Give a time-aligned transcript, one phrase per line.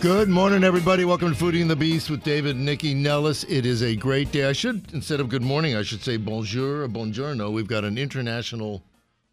[0.00, 1.04] Good morning, everybody.
[1.04, 3.42] Welcome to Foodie and the Beast with David and Nycci Nellis.
[3.48, 4.44] It is a great day.
[4.44, 7.52] I should, instead of good morning, I should say bonjour or buongiorno.
[7.52, 8.84] We've got an international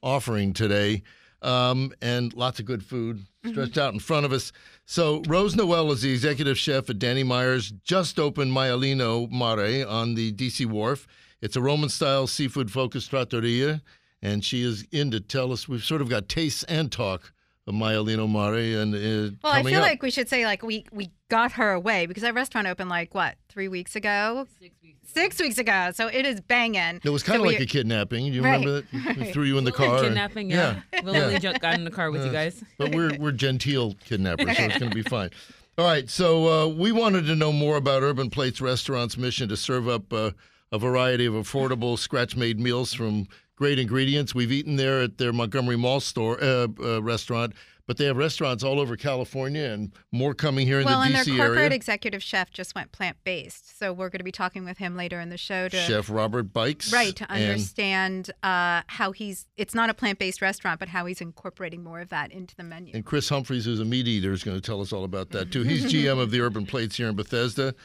[0.01, 1.03] offering today
[1.43, 4.51] um, and lots of good food stretched out in front of us.
[4.87, 10.15] So, Rose Noel is the executive chef at Danny Meyer's, just opened Maialino Mare on
[10.15, 11.05] the DC Wharf.
[11.41, 13.83] It's a Roman style seafood focused trattoria,
[14.19, 15.69] and she is in to tell us.
[15.69, 17.33] We've sort of got tastes and talk
[17.71, 18.79] Maialino Mare.
[18.81, 19.83] And uh, Well, I feel up.
[19.83, 23.13] like we should say like we we got her away because our restaurant opened like
[23.15, 25.91] what three weeks ago, six weeks, six weeks ago.
[25.93, 26.99] So it is banging.
[27.03, 28.25] It was kind So of we- like a kidnapping.
[28.25, 29.17] You Right, remember that?
[29.17, 29.33] We right.
[29.33, 29.95] threw you in the car.
[29.97, 30.81] and- Kidnapping, yeah.
[31.03, 32.63] Willingly ju- got in the car with you guys.
[32.77, 35.29] but we're we're genteel kidnappers, so it's going to be fine.
[35.77, 39.57] All right, so uh, we wanted to know more about Urban Plates Restaurant's mission to
[39.57, 40.31] serve up uh,
[40.71, 44.35] a variety of affordable scratch-made meals from great ingredients.
[44.35, 47.53] We've eaten there at their Montgomery Mall store uh, uh, restaurant,
[47.87, 51.09] but they have restaurants all over California and more coming here in well, the DC
[51.09, 51.15] area.
[51.15, 51.75] Well, and their corporate area.
[51.75, 53.77] executive chef just went plant based.
[53.77, 56.51] So we're going to be talking with him later in the show to Chef Robert
[56.51, 59.47] Bikes, right to and- understand uh, how he's.
[59.57, 62.63] It's not a plant based restaurant, but how he's incorporating more of that into the
[62.63, 62.91] menu.
[62.93, 65.51] And Chris Humphreys, who's a meat eater, is going to tell us all about that
[65.51, 65.63] too.
[65.75, 67.75] He's GM of the Urban Plates here in Bethesda.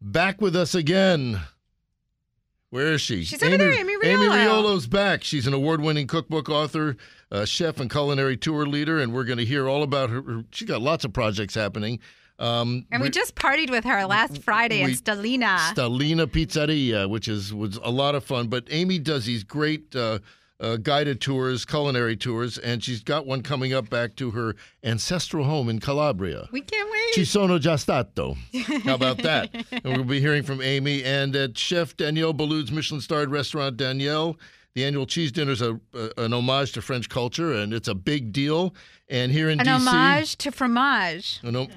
[0.00, 1.40] Back with us again.
[2.72, 3.22] Where is she?
[3.24, 5.24] She's over there, Amy Amy Riolo's back.
[5.24, 6.96] She's an award-winning cookbook author,
[7.30, 10.22] uh, chef, and culinary tour leader, and we're going to hear all about her.
[10.22, 12.00] her she's got lots of projects happening.
[12.38, 15.58] Um, and we just partied with her last Friday in we- Stellina.
[15.74, 18.48] Stellina Pizzeria, which is was a lot of fun.
[18.48, 20.20] But Amy does these great uh,
[20.62, 25.44] uh, guided tours, culinary tours, and she's got one coming up back to her ancestral
[25.44, 26.48] home in Calabria.
[26.52, 27.14] we can't wait.
[27.14, 28.36] Ci sono già stato.
[28.84, 29.50] How about that?
[29.84, 34.38] and we'll be hearing from Amy and at Chef Daniel Boulud's Michelin-starred restaurant Daniel.
[34.74, 35.78] The annual cheese dinner is a,
[36.16, 38.74] an homage to French culture, and it's a big deal.
[39.10, 41.40] And here in An DC, homage to fromage.
[41.42, 41.68] an om-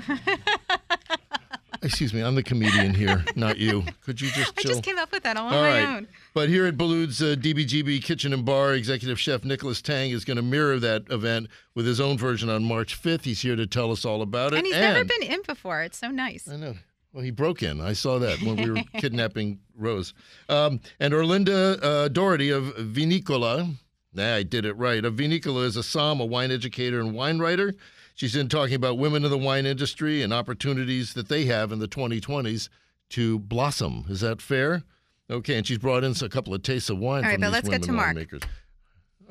[1.81, 3.83] excuse me, I'm the comedian here, not you.
[4.05, 5.85] Could you just I just came up with that all on All my right.
[5.97, 6.07] own.
[6.35, 10.35] But here at Boulud's uh, DBGB Kitchen and Bar, executive chef Nicholas Tang is going
[10.35, 13.23] to mirror that event with his own version on March 5th.
[13.23, 14.57] He's here to tell us all about it.
[14.57, 15.81] And he's never been in before.
[15.83, 16.45] It's so nice.
[16.49, 16.75] I know.
[17.13, 17.79] Well, he broke in.
[17.79, 20.13] I saw that when we were kidnapping Rose.
[20.49, 23.73] Um, and Erlinda uh, Doherty of Vinicola.
[24.13, 25.05] Nah, I did it right.
[25.05, 27.73] A Vinicola is a somm, a wine educator and wine writer.
[28.13, 31.79] She's in talking about women in the wine industry and opportunities that they have in
[31.79, 32.67] the 2020s
[33.11, 34.03] to blossom.
[34.09, 34.83] Is that fair?
[35.29, 37.47] Okay, and she's brought in a couple of tastes of wine All right, from but
[37.47, 38.17] these let's get women to Mark.
[38.17, 38.43] winemakers.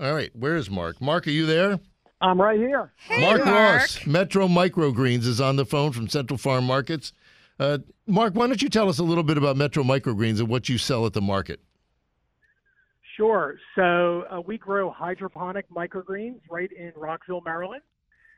[0.00, 1.00] All right, where is Mark?
[1.00, 1.78] Mark, are you there?
[2.20, 2.92] I'm right here.
[2.96, 3.80] Hey, Mark, Mark.
[3.80, 7.12] Ross, Metro Microgreens, is on the phone from Central Farm Markets.
[7.60, 10.68] Uh, Mark, why don't you tell us a little bit about Metro Microgreens and what
[10.68, 11.60] you sell at the market?
[13.16, 13.56] Sure.
[13.76, 17.82] So uh, we grow hydroponic microgreens right in Rockville, Maryland.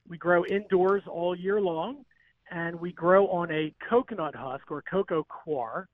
[0.06, 2.04] We grow indoors all year long,
[2.50, 5.88] and we grow on a coconut husk or coco coir.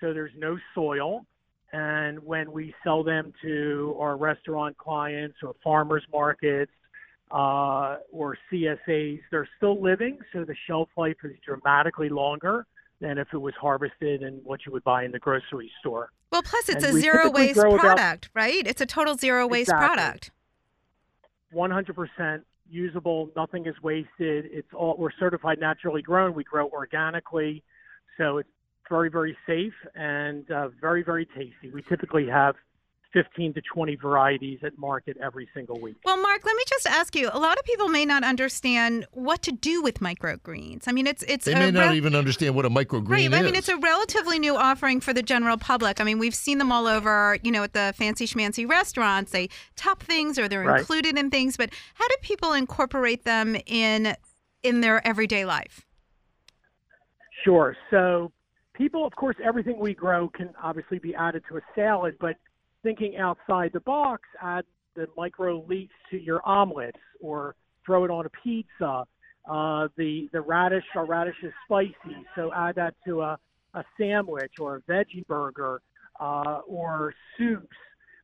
[0.00, 1.26] So there's no soil.
[1.72, 6.72] And when we sell them to our restaurant clients or farmers markets
[7.30, 12.64] uh, or CSAs, they're still living, so the shelf life is dramatically longer
[13.00, 16.10] than if it was harvested and what you would buy in the grocery store.
[16.32, 18.66] Well, plus it's And a zero waste grow about- product, right?
[18.66, 19.86] It's a total zero waste Exactly.
[19.96, 20.30] product.
[21.54, 23.30] 100% usable.
[23.36, 24.46] Nothing is wasted.
[24.50, 26.34] It's all we're certified naturally grown.
[26.34, 27.62] We grow organically,
[28.16, 28.48] so it's
[28.88, 31.70] very very safe and uh, very very tasty.
[31.72, 32.54] We typically have
[33.14, 35.96] 15 to 20 varieties at market every single week.
[36.04, 37.30] Well, Mark, let me just ask you.
[37.32, 40.82] A lot of people may not understand what to do with microgreens.
[40.86, 43.32] I mean, it's it's They a may not rel- even understand what a microgreen Right.
[43.32, 43.32] is.
[43.32, 46.02] I mean, it's a relatively new offering for the general public.
[46.02, 49.32] I mean, we've seen them all over, you know, at the fancy schmancy restaurants.
[49.32, 50.80] They top things or they're Right.
[50.80, 51.56] included in things.
[51.56, 54.16] But how do people incorporate them in
[54.62, 55.86] in their everyday life?
[57.44, 57.74] Sure.
[57.90, 58.32] So,
[58.78, 62.36] people, of course, everything we grow can obviously be added to a salad, but
[62.82, 64.64] thinking outside the box, add
[64.94, 69.04] the micro leeks to your omelets or throw it on a pizza.
[69.50, 73.38] Uh, the the radish, our radish is spicy, so add that to a,
[73.74, 75.80] a sandwich or a veggie burger
[76.20, 77.76] uh, or soups.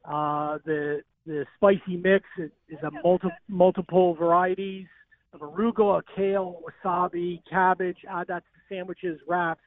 [0.04, 4.86] Uh, the the spicy mix is, is a multi, multiple varieties
[5.32, 7.96] of arugula, kale, wasabi, cabbage.
[8.08, 9.62] Add that to sandwiches, wraps.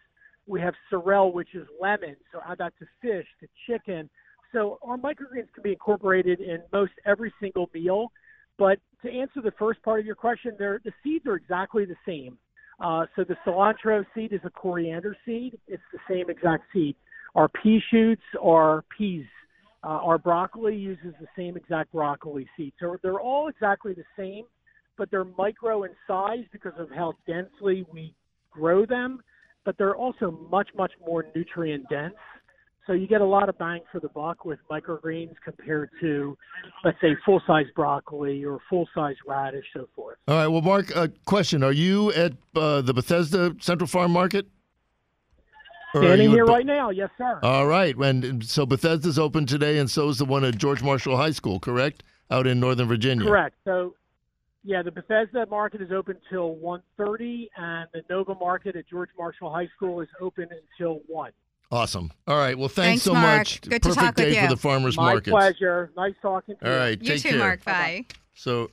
[0.48, 2.16] We have sorrel, which is lemon.
[2.32, 4.10] So add that to fish, to chicken.
[4.54, 8.12] So our microgreens can be incorporated in most every single meal.
[8.58, 12.38] But to answer the first part of your question, the seeds are exactly the same.
[12.80, 15.58] Uh, so the cilantro seed is a coriander seed.
[15.68, 16.96] It's the same exact seed.
[17.36, 19.26] Our pea shoots are peas.
[19.84, 22.74] Uh, our broccoli uses the same exact broccoli seed.
[22.80, 24.46] So they're all exactly the same,
[24.98, 28.14] but they're micro in size because of how densely we
[28.52, 29.22] grow them.
[29.68, 32.14] But they're also much, much more nutrient dense.
[32.86, 36.38] So you get a lot of bang for the buck with microgreens compared to,
[36.86, 40.20] let's say, full size broccoli or full size radish, so forth.
[40.26, 40.48] All right.
[40.48, 44.48] Well, Mark, a question: Are you at uh, the Bethesda Central Farm Market?
[45.94, 47.38] Standing here right now, yes, sir.
[47.44, 47.94] All right.
[47.98, 51.60] And so Bethesda's open today, and so is the one at George Marshall High School,
[51.60, 52.04] correct?
[52.32, 53.26] Out in Northern Virginia.
[53.26, 53.58] Correct.
[53.66, 53.96] So,
[54.68, 59.50] yeah, the Bethesda market is open till 1.30, and the Nova market at George Marshall
[59.50, 61.32] High School is open until 1.
[61.72, 62.12] Awesome.
[62.28, 62.58] All right.
[62.58, 63.38] Well, thanks, Thanks so Mark.
[63.40, 63.62] much.
[63.62, 64.50] Good Perfect to talk day with for you.
[64.50, 65.30] the farmers My markets.
[65.30, 65.92] pleasure.
[65.96, 66.76] Nice talking to you.
[66.76, 67.02] right.
[67.02, 67.40] You take too, care.
[67.40, 67.64] Mark.
[67.64, 68.06] Bye.
[68.34, 68.70] So,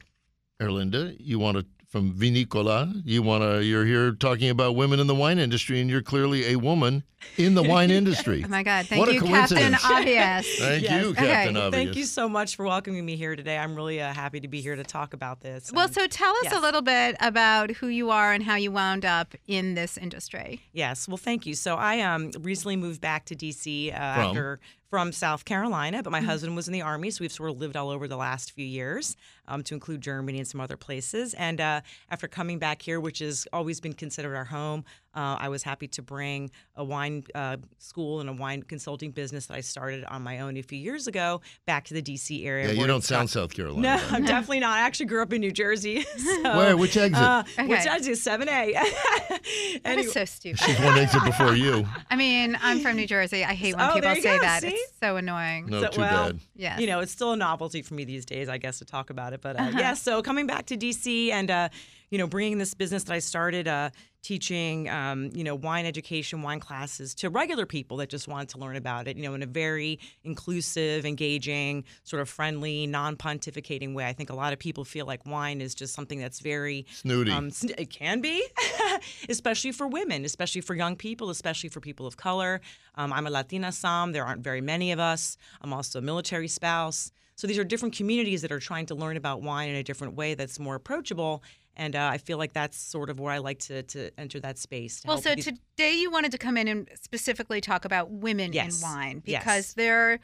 [0.61, 2.93] Erlinda, you want to from Vinicola.
[3.05, 3.63] You want to.
[3.65, 7.05] You're here talking about women in the wine industry, and you're clearly a woman
[7.39, 8.43] in the wine industry.
[8.45, 8.87] Oh my God!
[8.87, 9.85] Thank What a you, Captain coincidence.
[9.85, 10.47] Obvious.
[10.59, 11.05] Thank Yes.
[11.05, 11.27] you, Okay.
[11.29, 11.85] Captain Obvious.
[11.85, 13.57] Thank you so much for welcoming me here today.
[13.57, 15.71] I'm really uh, happy to be here to talk about this.
[15.73, 18.73] Well, And- so tell us a little bit about who you are and how you
[18.73, 20.63] wound up in this industry.
[20.73, 21.55] yes, well, thank you.
[21.55, 23.93] So I um, recently moved back to D.C.
[23.93, 24.05] Uh, From?
[24.31, 27.59] after from South Carolina, but my husband was in the army, so we've sort of
[27.59, 29.17] lived all over the last few years,
[29.49, 31.35] um, to include Germany and some other places.
[31.35, 34.85] And uh, after coming back here, which has always been considered our home,
[35.15, 39.47] uh, I was happy to bring a wine uh, school and a wine consulting business
[39.47, 42.45] that I started on my own a few years ago back to the D.C.
[42.47, 42.67] area.
[42.73, 43.81] Yeah, you don't sound South Carolina.
[43.83, 44.17] No, though.
[44.17, 44.77] I'm definitely not.
[44.79, 46.05] I actually grew up in New Jersey.
[46.45, 46.77] So, Where?
[46.77, 47.23] Which exit?
[47.23, 48.19] Uh, Which exit?
[48.19, 48.73] Seven A.
[49.25, 50.61] That anyway, is so stupid.
[50.61, 51.87] She's one exit before you.
[52.11, 53.45] I mean, I'm from New Jersey.
[53.45, 54.63] I hate when Oh, people there you say go, that.
[54.63, 54.69] see?
[54.69, 55.67] It's so annoying.
[55.67, 56.41] No, So, too well, bad.
[56.57, 56.81] Yes.
[56.81, 59.33] you know, it's still a novelty for me these days, I guess, to talk about
[59.33, 59.41] it.
[59.43, 59.79] But uh, Uh-huh.
[59.79, 61.69] yeah, so coming back to DC and uh,
[62.15, 63.67] you know, bringing this business that I started.
[63.67, 63.91] Uh,
[64.23, 68.57] teaching um, you know wine education wine classes to regular people that just wanted to
[68.57, 74.07] learn about it you know in a very inclusive engaging sort of friendly non-pontificating way
[74.07, 77.31] i think a lot of people feel like wine is just something that's very Snooty.
[77.31, 78.43] um, it can be,
[79.29, 82.63] especially for women, especially for young people, especially for people of color.
[82.95, 84.15] Um, I'm a Latina somm.
[84.15, 85.37] There aren't very many of us.
[85.61, 87.13] I'm also a military spouse.
[87.37, 90.15] So these are different communities that are trying to learn about wine in a different
[90.15, 91.43] way that's more approachable.
[91.77, 94.59] And uh, I feel like that's sort of where I like to, to enter that
[94.59, 95.03] space.
[95.05, 98.77] Well, so these- today you wanted to come in and specifically talk about women Yes.
[98.81, 99.43] in wine Yes.
[99.43, 100.21] because there,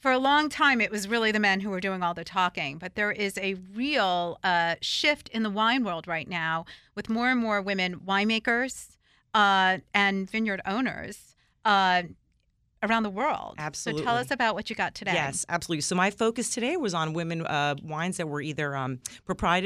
[0.00, 2.78] for a long time, it was really the men who were doing all the talking.
[2.78, 6.64] But there is a real uh, shift in the wine world right now
[6.94, 8.96] with more and more women winemakers
[9.34, 12.02] uh, and vineyard owners uh,
[12.84, 13.54] around the world.
[13.58, 14.02] Absolutely.
[14.02, 15.14] So tell us about what you got today.
[15.14, 15.80] Yes, absolutely.
[15.82, 19.00] So my focus today was on women uh, wines that were either um,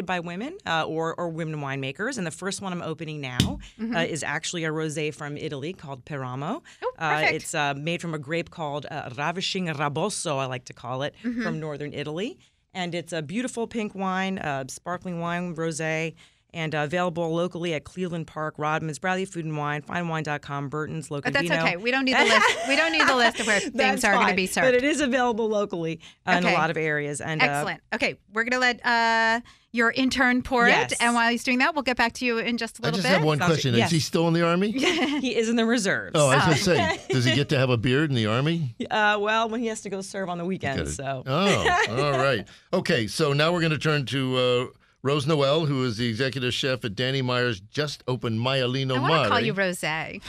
[0.06, 2.18] by women uh, or, or women winemakers.
[2.18, 3.58] And the first one I'm opening now
[3.94, 6.62] uh, is actually a rosé from Italy called Peramo.
[6.82, 7.32] Oh, Uh, perfect.
[7.34, 11.14] it's uh, made from a grape called uh, Ravishing Raboso, I like to call it,
[11.24, 11.42] Mm-hmm.
[11.42, 12.38] from northern Italy.
[12.74, 16.14] And it's a beautiful pink wine, uh, sparkling wine, rosé.
[16.54, 21.30] And uh, available locally at Cleveland Park, Rodman's, Bradley Food and Wine, FineWine.com, Burton's, Local
[21.30, 21.76] But that's okay.
[21.76, 22.68] We don't need the list.
[22.68, 24.82] We don't need the list of where things are going to be be But it
[24.82, 27.20] is available locally uh, in a lot of areas.
[27.20, 27.80] And uh, Excellent.
[27.94, 29.40] Okay, we're going to let uh,
[29.72, 30.92] your intern pour Yes.
[30.92, 31.02] it.
[31.02, 33.04] And while he's doing that, we'll get back to you in just a little bit.
[33.04, 33.18] I just bit.
[33.18, 33.74] have one Sounds- question.
[33.74, 33.88] yes.
[33.88, 34.70] Is he still in the army?
[35.20, 36.12] he is in the reserves.
[36.14, 38.26] Oh, I was going to say, does he get to have a beard in the
[38.26, 38.74] army?
[38.90, 40.96] Uh, well, when he has to go serve on the weekends.
[40.96, 42.46] So Oh, all right.
[42.72, 44.66] Okay, so now we're going to turn to uh,
[45.08, 49.12] Rose Noel, who is the executive chef at Danny Meyer's just opened Maialino I want
[49.14, 49.22] Mare.
[49.22, 49.82] to call you Rose.
[49.82, 50.20] I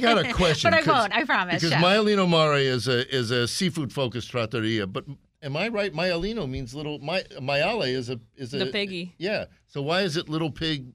[0.00, 0.70] got a question.
[0.70, 1.82] But I 'cause- won't, I promise, Because chef.
[1.82, 5.04] Maialino Mare is a is a seafood focused trattoria, but
[5.42, 5.92] am I right?
[5.92, 7.00] Maialino means little.
[7.00, 9.12] My, maiale is a is a The piggy.
[9.18, 9.46] Yeah.
[9.66, 10.92] So why is it Little Pig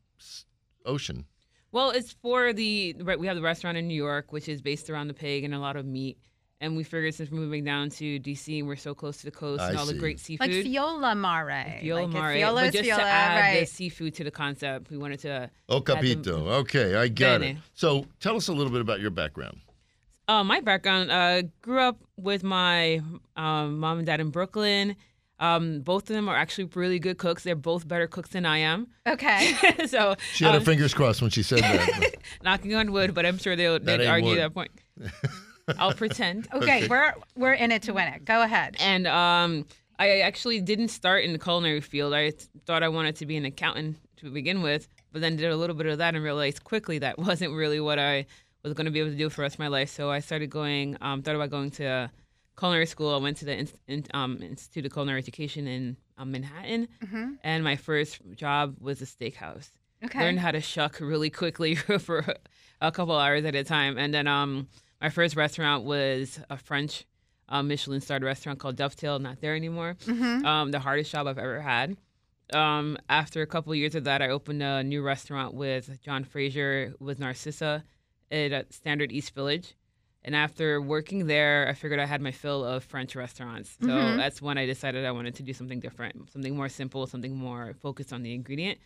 [0.85, 1.25] Ocean?
[1.73, 3.19] Well, it's for the right.
[3.19, 5.59] We have the restaurant in New York, which is based around the pig and a
[5.59, 6.17] lot of meat.
[6.59, 9.31] And we figured since we're moving down to DC and we're so close to the
[9.31, 9.93] coast I and all see.
[9.93, 11.79] the great seafood, like Fiola Mare.
[11.83, 13.59] Fiola like Mare, Fiola but just Fiola, to add right.
[13.59, 15.51] the seafood to the concept, we wanted to.
[15.69, 16.47] Oh, add the- capito.
[16.61, 17.57] Okay, I got it.
[17.75, 19.59] So tell us a little bit about your background.
[20.27, 23.01] Uh, my background, uh, grew up with my
[23.35, 24.95] um, mom and dad in Brooklyn.
[25.39, 27.43] Um, both of them are actually really good cooks.
[27.43, 28.87] They're both better cooks than I am.
[29.05, 29.53] Okay.
[29.85, 32.15] so She had um, her fingers crossed when she said that.
[32.43, 34.39] knocking on wood, but I'm sure they'll they'd ain't argue wood.
[34.39, 34.71] that point.
[35.77, 36.47] I'll pretend.
[36.53, 38.25] Okay, we're we're in it to win it.
[38.25, 38.75] Go ahead.
[38.79, 39.65] And um,
[39.99, 42.13] I actually didn't start in the culinary field.
[42.13, 45.51] I th- thought I wanted to be an accountant to begin with, but then did
[45.51, 48.25] a little bit of that and realized quickly that wasn't really what I
[48.63, 49.89] was going to be able to do for the rest of my life.
[49.89, 52.09] So I started going, um, thought about going to
[52.57, 53.13] culinary school.
[53.13, 57.33] I went to the in, in, um, Institute of Culinary Education in um, Manhattan, Mm-hmm.
[57.43, 59.69] and my first job was a steakhouse.
[60.03, 60.19] Okay.
[60.19, 62.25] Learned how to shuck really quickly for
[62.81, 64.67] a couple hours at a time, and then um,
[65.01, 67.05] my first restaurant was a French
[67.49, 69.19] um, Michelin starred restaurant called Dovetail.
[69.19, 69.95] Not there anymore.
[70.05, 70.45] Mm-hmm.
[70.45, 71.95] Um, the hardest job I've ever had.
[72.53, 76.93] Um, after a couple years of that, I opened a new restaurant with John Fraser
[76.99, 77.83] with Narcissa
[78.31, 79.75] at uh, Standard East Village.
[80.23, 83.77] And after working there, I figured I had my fill of French restaurants.
[83.81, 84.17] So Mhm.
[84.17, 87.73] that's when I decided I wanted to do something different, something more simple, something more
[87.79, 88.77] focused on the ingredient.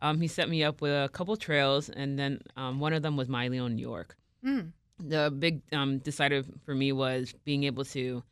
[0.00, 3.16] Um, he set me up with a couple trails, and then um, one of them
[3.16, 4.16] was Maialino, New York.
[4.44, 4.72] Mm.
[5.04, 8.22] The big um, decider for me was being able to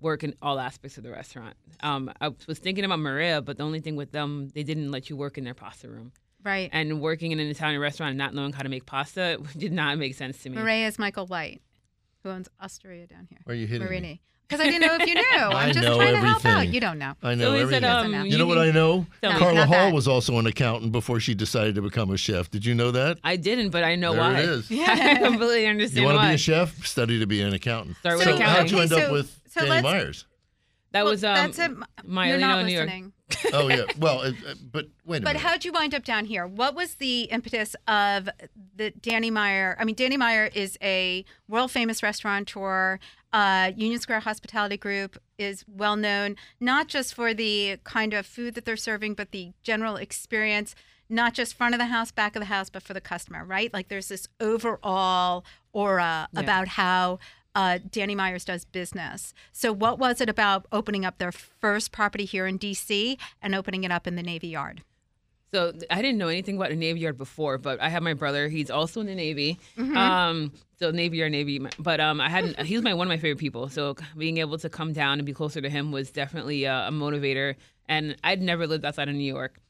[0.00, 1.56] work in all aspects of the restaurant.
[1.80, 5.08] Um, I was thinking about Marea, but the only thing with them, they didn't let
[5.08, 6.12] you work in their pasta room.
[6.42, 6.68] Right.
[6.72, 9.98] And working in an Italian restaurant and not knowing how to make pasta did not
[9.98, 10.58] make sense to me.
[10.58, 11.62] Marea is Michael White,
[12.22, 13.38] who owns Osteria down here.
[13.44, 14.20] Why are you hitting me?
[14.54, 14.58] Morini.
[14.58, 15.22] Because I didn't know if you knew.
[15.56, 16.68] I I'm just know trying to help out.
[16.68, 17.14] You don't know.
[17.22, 17.82] I know he everything.
[17.82, 19.06] said, um, Doesn't you know what I know?
[19.22, 19.38] Tell me.
[19.38, 19.94] Carla Hall that.
[19.94, 22.50] was also an accountant before she decided to become a chef.
[22.50, 23.18] Did you know that?
[23.24, 24.40] I didn't, but I know there why.
[24.40, 24.70] it is.
[24.72, 26.86] I completely understand You want to be a chef?
[26.86, 27.96] Study to be an accountant.
[27.98, 30.26] Start So- with So how'd you end Okay, up with so Danny let's- Meyers?
[30.92, 31.72] that Well, was um, that's it.
[32.04, 33.12] my You're not New listening.
[33.52, 33.82] Oh yeah.
[33.98, 35.42] Well, it, uh, but wait a But minute.
[35.42, 36.46] how'd you wind up down here?
[36.46, 38.28] What was the impetus of
[38.76, 39.76] the Danny Meyer?
[39.80, 43.00] I mean, Danny Meyer is a world famous restaurateur.
[43.34, 48.54] Uh, Union Square Hospitality Group is well known not just for the kind of food
[48.54, 50.76] that they're serving, but the general experience,
[51.08, 53.74] not just front of the house, back of the house, but for the customer, right?
[53.74, 56.40] Like there's this overall aura Yeah.
[56.40, 57.18] about how
[57.56, 59.34] uh, Danny Meyers does business.
[59.50, 63.82] So, what was it about opening up their first property here in DC and opening
[63.82, 64.82] it up in the Navy Yard?
[65.54, 68.48] So I didn't know anything about the Navy Yard before, but I have my brother.
[68.48, 69.56] He's also in the Navy.
[69.78, 69.96] Mm-hmm.
[69.96, 71.64] Um, so Navy Yard, Navy.
[71.78, 72.58] But um, I hadn't.
[72.60, 73.68] He was my one of my favorite people.
[73.68, 76.90] So being able to come down and be closer to him was definitely a, a
[76.90, 77.54] motivator.
[77.88, 79.60] And I'd never lived outside of New York,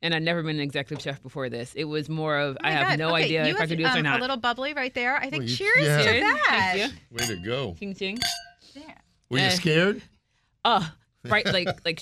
[0.00, 1.74] and I'd never been an executive chef before this.
[1.74, 2.98] It was more of Oh I have God.
[3.00, 4.18] no Okay, idea you if I could do this or um, not.
[4.18, 5.16] A little bubbly right there.
[5.16, 5.98] I think Well, you- cheers yeah.
[5.98, 6.22] to Cheers.
[6.22, 6.72] that.
[6.76, 6.98] Thank you.
[7.18, 7.74] Way to go.
[7.80, 8.18] Ching ching.
[9.28, 9.50] Were you Eh.
[9.50, 10.02] scared?
[10.64, 10.88] Oh,
[11.24, 12.00] right, like like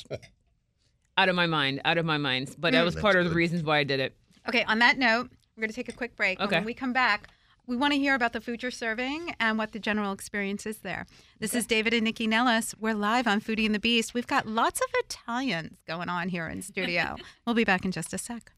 [1.20, 2.54] out of my mind, out of my mind.
[2.58, 2.84] But that Mm.
[2.86, 3.36] was That's part of the good.
[3.36, 4.16] reasons why I did it.
[4.48, 6.38] Okay, on that note, we're going to take a quick break.
[6.40, 6.56] And Okay.
[6.56, 7.28] when we come back,
[7.66, 10.78] we want to hear about the food you're serving and what the general experience is
[10.78, 11.06] there.
[11.38, 12.74] This is David and Nycci Nellis.
[12.80, 14.14] We're live on Foodie and the Beast.
[14.14, 17.16] We've got lots of Italians going on here in studio.
[17.46, 18.52] we'll be back in just a sec.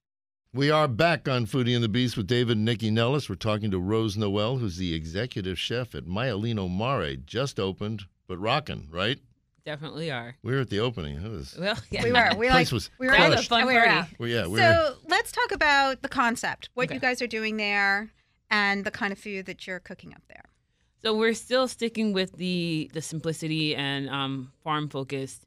[0.54, 3.28] We are back on Foodie and the Beast with David and Nycci Nellis.
[3.28, 8.38] We're talking to Rose Noel, who's the executive chef at Maialino Mare, just opened, but
[8.38, 9.19] rocking, right?
[9.64, 10.35] Definitely are.
[10.42, 11.16] We were at the opening.
[11.25, 12.02] It was, Well, yeah.
[12.02, 12.31] We were.
[12.37, 13.33] We were Place like, was we were crushed.
[13.33, 13.38] out.
[13.45, 14.16] a fun we were party.
[14.19, 14.59] well, yeah, we were.
[14.59, 16.95] So let's talk about the concept, what Okay.
[16.95, 18.11] you guys are doing there,
[18.50, 20.45] and the kind of food that you're cooking up there.
[21.02, 25.47] So we're still sticking with the the simplicity and um, farm focused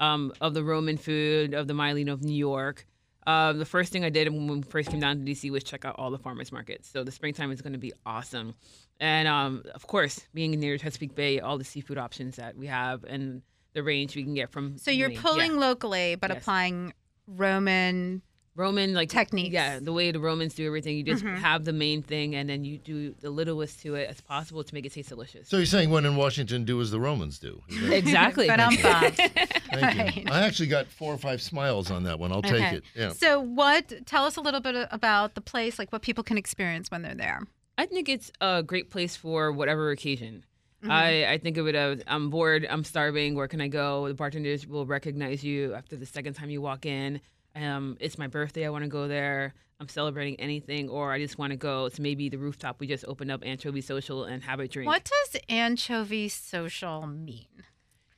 [0.00, 2.86] um, of the Roman food of the Maialino of New York.
[3.26, 5.84] Uh, the first thing I did when we first came down to DC was check
[5.84, 6.88] out all the farmers markets.
[6.88, 8.54] So the springtime is going to be awesome,
[9.00, 13.04] and um, of course, being near Chesapeake Bay, all the seafood options that we have
[13.04, 13.42] and
[13.74, 14.76] the range we can get from.
[14.78, 15.16] So you're Maine.
[15.16, 15.22] Yeah.
[15.22, 16.38] pulling locally, but Yes.
[16.42, 16.92] applying
[17.26, 18.22] Roman.
[18.54, 19.54] Roman like Techniques.
[19.54, 21.38] Yeah, the way the Romans do everything, you just Mhm.
[21.38, 24.74] have the main thing, and then you do the littlest to it as possible to
[24.74, 25.48] make it taste delicious.
[25.48, 27.62] so you're saying when in Washington, do as the Romans do.
[27.70, 28.48] Is exactly.
[28.48, 29.16] But I'm bummed.
[29.16, 30.16] Thank Right.
[30.18, 30.24] you.
[30.30, 32.30] I actually got four or five smiles on that one.
[32.30, 32.76] I'll take Okay.
[32.76, 32.84] it.
[32.94, 33.12] Yeah.
[33.14, 33.90] So, what?
[34.04, 37.14] Tell us a little bit about the place, like what people can experience when they're
[37.14, 37.40] there.
[37.78, 40.44] I think it's a great place for whatever occasion.
[40.82, 40.90] Mm-hmm.
[40.90, 44.08] I, I think of it as I'm bored, I'm starving, where can I go?
[44.08, 47.20] The bartenders will recognize you after the second time you walk in.
[47.54, 49.54] Um, it's my birthday, I want to go there.
[49.78, 53.04] I'm celebrating anything, or I just want to go to maybe the rooftop we just
[53.08, 54.86] opened up, Anchovy Social, and have a drink.
[54.86, 57.64] What does anchovy social mean?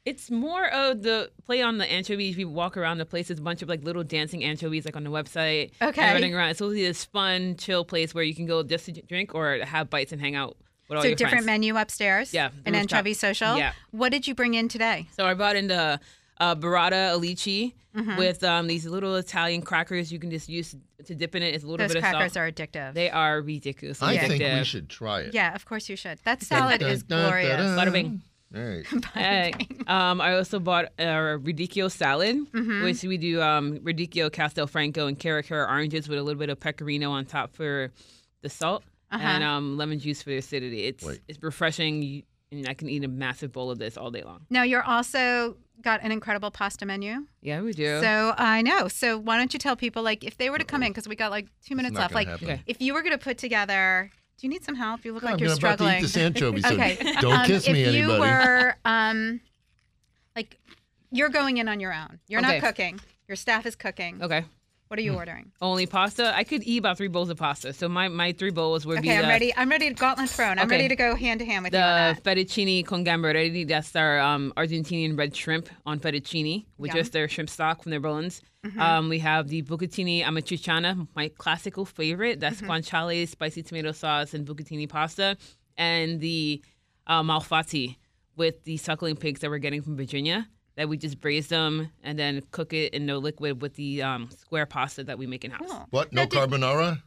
[0.04, 2.37] It's more of the play on the anchovies.
[2.37, 3.28] We walk around the place.
[3.28, 5.70] There's a bunch of like little dancing anchovies, like on the website.
[5.80, 6.02] Okay.
[6.02, 6.50] And running around.
[6.50, 9.88] It's really this fun, chill place where you can go just to drink or have
[9.88, 10.56] bites and hang out
[10.88, 11.46] with all so, your different friends.
[11.46, 12.34] menu upstairs.
[12.34, 12.80] Yeah, An rooftop.
[12.99, 13.56] anchovy social.
[13.56, 13.73] Yeah.
[13.92, 15.06] What did you bring in today?
[15.16, 15.99] So I brought in the
[16.38, 18.16] uh, burrata alici Mm-hmm.
[18.16, 21.54] with um, these little Italian crackers you can just use to dip in it.
[21.54, 22.14] It's a little Those bit of salt.
[22.20, 22.92] Those crackers are addictive.
[22.92, 24.02] They are ridiculous.
[24.02, 24.28] I addictive.
[24.38, 25.32] think we should try it.
[25.32, 26.18] yeah, of course you should.
[26.25, 27.56] That salad Dun, is dun, dun, glorious.
[27.56, 27.78] dun.
[27.78, 28.23] Bada bing.
[28.54, 28.84] All right.
[29.14, 29.52] Hey,
[29.87, 31.04] um, I also bought a
[31.38, 32.84] radicchio salad, Mm-hmm.
[32.84, 36.61] which we do um, radicchio, castelfranco, and cara cara oranges with a little bit of
[36.61, 37.90] pecorino on top for
[38.42, 39.23] the salt Uh-huh.
[39.26, 40.84] and um, lemon juice for the acidity.
[40.84, 41.20] It's Wait.
[41.28, 42.23] it's refreshing.
[42.52, 44.46] And I can eat a massive bowl of this all day long.
[44.49, 47.26] Now you're also got an incredible pasta menu.
[47.42, 48.00] Yeah, we do.
[48.00, 48.87] So I know.
[48.87, 51.16] So why don't you tell people like if they were to come in because we
[51.16, 52.14] got like two minutes left.
[52.14, 52.49] Like happen.
[52.50, 52.62] Okay.
[52.66, 54.11] if you were going to put together.
[54.38, 55.04] Do you need some help?
[55.04, 56.02] You look like I'm you're about to eat struggling.
[56.02, 56.98] this anchovy, so okay.
[57.20, 58.20] don't Um, kiss if you anybody.
[58.20, 59.40] were um,
[60.36, 60.58] like
[61.10, 62.18] you're going in on your own.
[62.28, 62.58] You're Okay.
[62.58, 63.00] not cooking.
[63.28, 64.22] Your staff is cooking.
[64.22, 64.44] okay.
[64.94, 65.06] What are Hmm.
[65.08, 65.50] you ordering?
[65.60, 66.32] Only pasta.
[66.36, 67.72] I could eat about three bowls of pasta.
[67.72, 69.52] So my, my three bowls would be Okay, I'm the, ready.
[69.56, 70.56] I'm ready to gauntlet thrown.
[70.60, 70.76] I'm Okay.
[70.76, 73.66] ready to go hand to hand with you on the fettuccine con gamberetti.
[73.66, 76.96] That's our um, Argentinian red shrimp on fettuccine, with Yum.
[76.98, 78.40] just their shrimp stock from their bones.
[78.64, 78.80] Mm-hmm.
[78.80, 82.38] Um, we have the bucatini amatriciana, my classical favorite.
[82.38, 82.70] That's Mm-hmm.
[82.70, 85.36] guanciale, spicy tomato sauce, and bucatini pasta.
[85.76, 86.62] And the
[87.08, 87.96] uh, malfatti
[88.36, 90.48] with the suckling pigs that we're getting from Virginia.
[90.76, 94.28] That we just braise them and then cook it in no liquid with the um,
[94.37, 95.69] square pasta that we make in house.
[95.71, 95.87] Cool.
[95.90, 96.12] What?
[96.12, 97.00] No did- carbonara?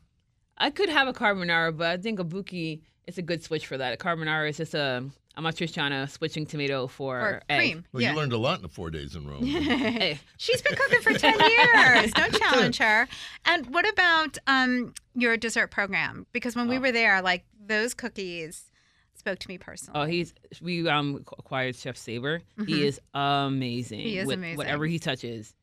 [0.57, 3.77] I could have a carbonara, but I think a buki is a good switch for
[3.77, 3.93] that.
[3.93, 5.03] A carbonara is just a
[5.37, 7.59] amatriciana switching tomato for Or egg.
[7.59, 7.85] cream.
[7.91, 8.11] Well, yeah.
[8.11, 9.45] you learned a lot in the four days in Rome.
[9.45, 12.11] Hey, She's been cooking for 10 years.
[12.13, 13.07] Don't challenge her.
[13.45, 16.25] And what about um, your dessert program?
[16.33, 16.69] Because when Oh.
[16.71, 18.71] we were there, like those cookies
[19.17, 19.99] spoke to me personally.
[19.99, 22.41] oh, he's we um acquired Chef Saber.
[22.65, 23.99] He is amazing.
[23.99, 24.07] Mm-hmm.
[24.07, 24.57] He is with amazing.
[24.57, 25.53] Whatever he touches,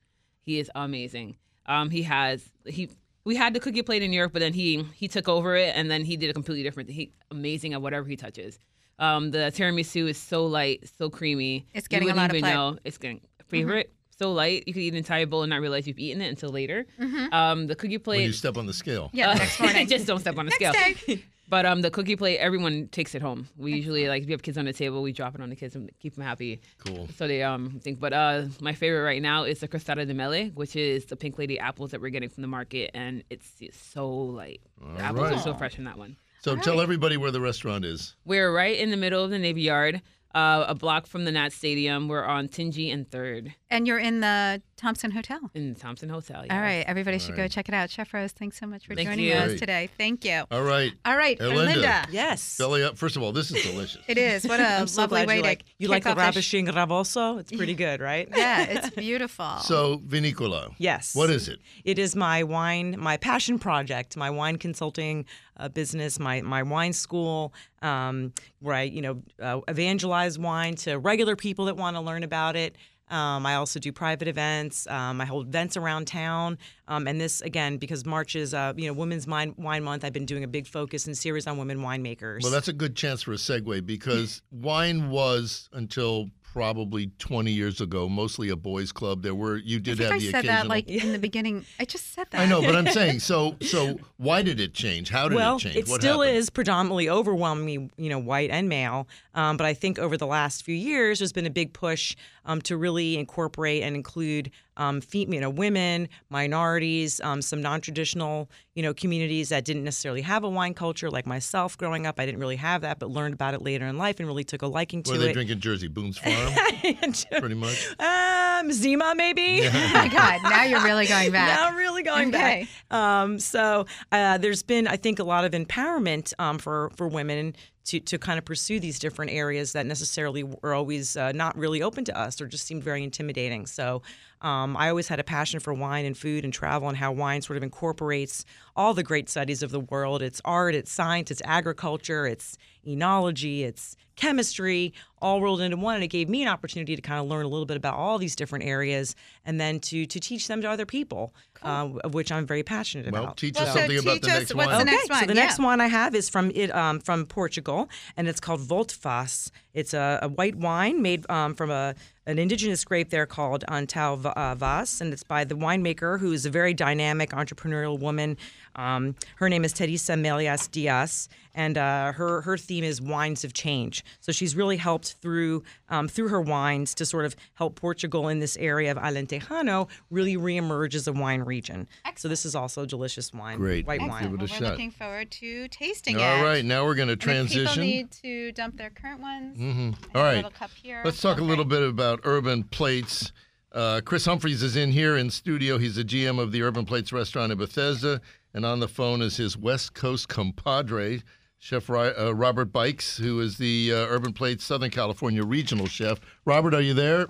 [0.43, 1.37] he is amazing.
[1.67, 2.91] Um, he has he.
[3.25, 5.75] We had the cookie plate in New York, but then he he took over it,
[5.75, 6.91] and then he did a completely different.
[6.91, 8.59] He amazing at whatever he touches.
[8.99, 11.67] Um, the tiramisu is so light, so creamy.
[11.75, 12.51] It's You getting a wouldn't lot of even play.
[12.57, 12.75] Mm-hmm.
[12.75, 12.79] know.
[12.85, 13.93] It's getting favorite.
[14.17, 16.51] So light, you could eat an entire bowl and not realize you've eaten it until
[16.51, 16.87] later.
[17.33, 18.19] Um, the cookie plate.
[18.19, 19.11] when you step on the scale.
[19.13, 19.89] yeah, the next morning.
[19.89, 20.73] just don't step on the scale.
[20.73, 21.25] Day.
[21.55, 23.47] But um, the cookie plate, everyone takes it home.
[23.57, 25.55] We usually like if you have kids on the table, we drop it on the
[25.55, 26.61] kids and keep them happy.
[26.85, 27.07] Cool.
[27.17, 28.01] So they um think.
[28.01, 31.39] But uh, my favorite right now is the crostata de mele, which is the pink
[31.39, 34.63] lady apples that we're getting from the market, and it's, it's so light.
[34.81, 36.17] the All apples are so fresh in that one.
[36.41, 38.17] So tell everybody where the restaurant is.
[38.25, 40.03] We're right in the middle of the Navy Yard,
[40.35, 42.09] uh, a block from the Nat Stadium.
[42.09, 45.51] We're on Tingey and Third And you're in the Thompson Hotel.
[45.55, 46.39] in the Thompson Hotel.
[46.39, 46.53] All yes.
[46.53, 47.91] right, everybody should go check it out.
[47.91, 49.35] Chef Rose, thanks so much for Thank joining you.
[49.35, 49.89] us today.
[49.99, 50.45] Thank you.
[50.51, 50.93] All right.
[51.05, 51.75] All right, Erlinda.
[51.83, 52.07] Erlinda.
[52.13, 52.57] Yes.
[52.57, 52.97] Belly up.
[52.97, 54.01] First of all, this is delicious.
[54.07, 54.47] It is.
[54.47, 56.23] What a I'm so lovely glad way you to like you like the off this-
[56.25, 57.41] ravishing Raboso.
[57.41, 58.29] It's pretty good, right?
[58.37, 59.59] Yeah, it's beautiful.
[59.63, 60.73] So, Vinicola.
[60.79, 61.17] Yes.
[61.17, 61.59] What is it?
[61.85, 65.25] It is my wine, my passion project, my wine consulting
[65.57, 70.99] uh, business, my my wine school, um, where I you know uh, evangelize wine to
[70.99, 72.77] regular people that want to learn about it.
[73.09, 74.87] Um, I also do private events.
[74.87, 78.87] Um, I hold events around town, um, and this again because March is uh, you
[78.87, 80.05] know Women's Wine, wine Month.
[80.05, 82.43] I've been doing a big focus and series on women winemakers.
[82.43, 87.81] Well, that's a good chance for a segue because wine was until probably 20 years
[87.81, 89.23] ago mostly a boys' club.
[89.23, 90.63] There were you I did think have I the said occasional.
[90.63, 91.67] that like in the beginning.
[91.81, 92.41] I just said that.
[92.41, 93.57] I know, but I'm saying so.
[93.61, 95.11] So why did it change?
[95.11, 95.77] How did well, it change?
[95.77, 96.39] it what still happened?
[96.39, 99.09] is predominantly overwhelmingly, you know, white and male.
[99.35, 102.61] Um, but I think over the last few years, there's been a big push um,
[102.63, 108.83] to really incorporate and include, um, fe- you know, women, minorities, um, some non-traditional, you
[108.83, 111.11] know, communities that didn't necessarily have a wine culture.
[111.11, 113.99] Like myself, growing up, I didn't really have that, but learned about it later in
[113.99, 115.33] life and really took a liking Were to they it.
[115.33, 116.53] drinking Jersey Boone's Farm?
[117.41, 117.89] pretty much.
[118.01, 119.63] um, Zima, maybe.
[119.67, 120.43] Oh my God!
[120.45, 121.49] Now you're really going back.
[121.49, 122.69] Now I'm really going Okay.
[122.91, 122.97] back.
[122.97, 127.55] Um, so uh, there's been, I think, a lot of empowerment um, for for women
[127.85, 131.83] to to kind of pursue these different areas that necessarily were always uh, not really
[131.83, 133.67] open to us or just seemed very intimidating.
[133.67, 134.03] So.
[134.41, 137.41] Um, I always had a passion for wine and food and travel and how wine
[137.41, 138.45] sort of incorporates
[138.77, 140.21] all the great studies of the world.
[140.21, 145.95] It's art, it's science, it's agriculture, it's enology, it's chemistry, all rolled into one.
[145.97, 148.19] And it gave me an opportunity to kind of learn a little bit about all
[148.19, 152.31] these different areas and then to to teach them to other people, uh, of which
[152.33, 153.37] I'm very passionate Well, about.
[153.37, 154.79] teach Well, us so something about teach the next what's one.
[154.79, 155.41] the next So one, the yeah.
[155.45, 159.51] next one I have is from it um, from Portugal, and it's called Voltfas.
[159.73, 161.95] It's a, a white wine made um, from a
[162.27, 166.33] an indigenous grape there called Antau Va- uh, Vas, and it's by the winemaker who
[166.33, 168.37] is a very dynamic entrepreneurial woman.
[168.77, 173.53] Um, her name is Teresa Melias Diaz, and uh, her her theme is wines of
[173.53, 174.04] change.
[174.21, 178.39] So she's really helped through um, through her wines to sort of help Portugal in
[178.41, 181.87] this area of Alentejano really reemerge as a wine region.
[182.17, 183.87] So this is also delicious wine, Great.
[183.87, 184.11] white Excellent.
[184.13, 184.23] wine.
[184.23, 184.71] Give it a Well, we're shot.
[184.73, 186.43] looking forward to tasting All it.
[186.43, 187.65] right, now we're going to transition.
[187.65, 189.59] if people need to dump their current ones.
[189.59, 189.91] Mm-hmm.
[190.17, 191.03] I All have a little cup here.
[191.05, 193.33] Let's talk a little bit about Urban Plates.
[193.73, 195.79] Uh, Chris Humphreys is in here in studio.
[195.79, 198.21] He's the GM of the Urban Plates restaurant in Bethesda,
[198.55, 201.21] and on the phone is his West Coast compadre,
[201.59, 206.21] Chef uh, Robert Bikes, who is the uh, Urban Plates Southern California regional chef.
[206.45, 207.29] Robert, are you there?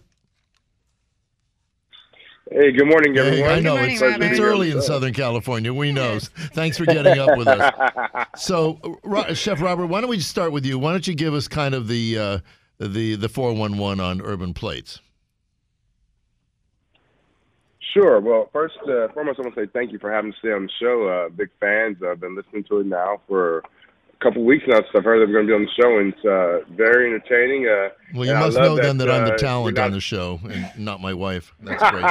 [2.51, 3.51] Hey, good morning, Hey, everyone.
[3.51, 5.73] I know morning, it's, it's early in Southern California.
[5.73, 6.19] We know.
[6.21, 7.73] Thanks for getting up with us.
[8.37, 10.77] So, Ro- Chef Robert, why don't we just start with you?
[10.79, 12.39] Why don't you give us kind of the uh,
[12.81, 15.01] the the four one one on urban plates?
[17.93, 18.21] Sure.
[18.21, 20.65] Well, first, uh, foremost, I want to say thank you for having us stay on
[20.65, 21.07] the show.
[21.09, 21.99] Uh, big fans.
[22.05, 23.63] I've been listening to it now for a
[24.25, 24.81] couple weeks now.
[24.81, 27.07] So I've heard that we're going to be on the show, and it's uh, very
[27.15, 27.69] entertaining.
[27.69, 30.01] Uh, Well, you must love know then that I'm the uh, talent you're on the
[30.01, 31.55] show and not my wife.
[31.61, 32.05] That's great.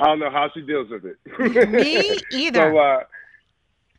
[0.00, 1.68] I don't know how she deals with it.
[1.70, 2.72] Me either.
[2.72, 3.00] So, uh,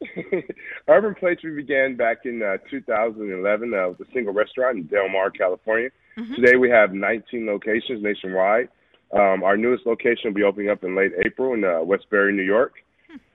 [0.88, 5.10] Urban Plates we began back in uh, 2011 uh, with a single restaurant in Del
[5.10, 5.90] Mar, California.
[6.18, 6.36] Mhm.
[6.36, 8.70] Today we have 19 locations nationwide.
[9.12, 12.44] Um, our newest location will be opening up in late April in uh, Westbury, New
[12.44, 12.74] York.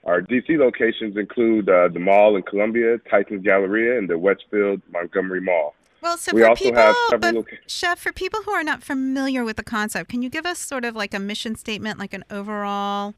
[0.05, 5.41] Our DC locations include uh, the mall in Columbia, Tysons Galleria, and the Westfield Montgomery
[5.41, 5.75] Mall.
[6.03, 8.63] Well, so We for also people, have several but loca- chef, for people who are
[8.63, 11.99] not familiar with the concept, can you give us sort of like a mission statement,
[11.99, 13.15] like an overall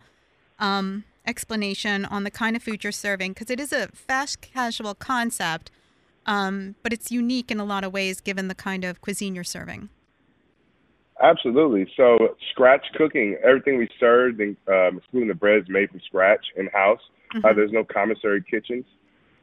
[0.61, 3.33] um, explanation on the kind of food you're serving?
[3.33, 5.73] Because it is a fast casual concept,
[6.27, 9.43] um, but it's unique in a lot of ways given the kind of cuisine you're
[9.43, 9.89] serving.
[11.23, 11.91] Absolutely.
[11.97, 16.67] So scratch cooking, everything we serve, um, including the bread, is made from scratch in
[16.67, 17.01] house.
[17.35, 18.85] Uh, there's no commissary kitchens.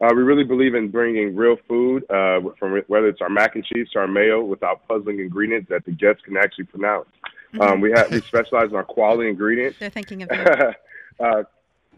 [0.01, 3.63] Uh, we really believe in bringing real food, uh, from whether it's our mac and
[3.65, 7.07] cheese to our mayo, without puzzling ingredients that the guests can actually pronounce.
[7.59, 9.77] Um, we have we specialize in our quality ingredients.
[9.79, 10.29] They're thinking of
[11.19, 11.43] uh,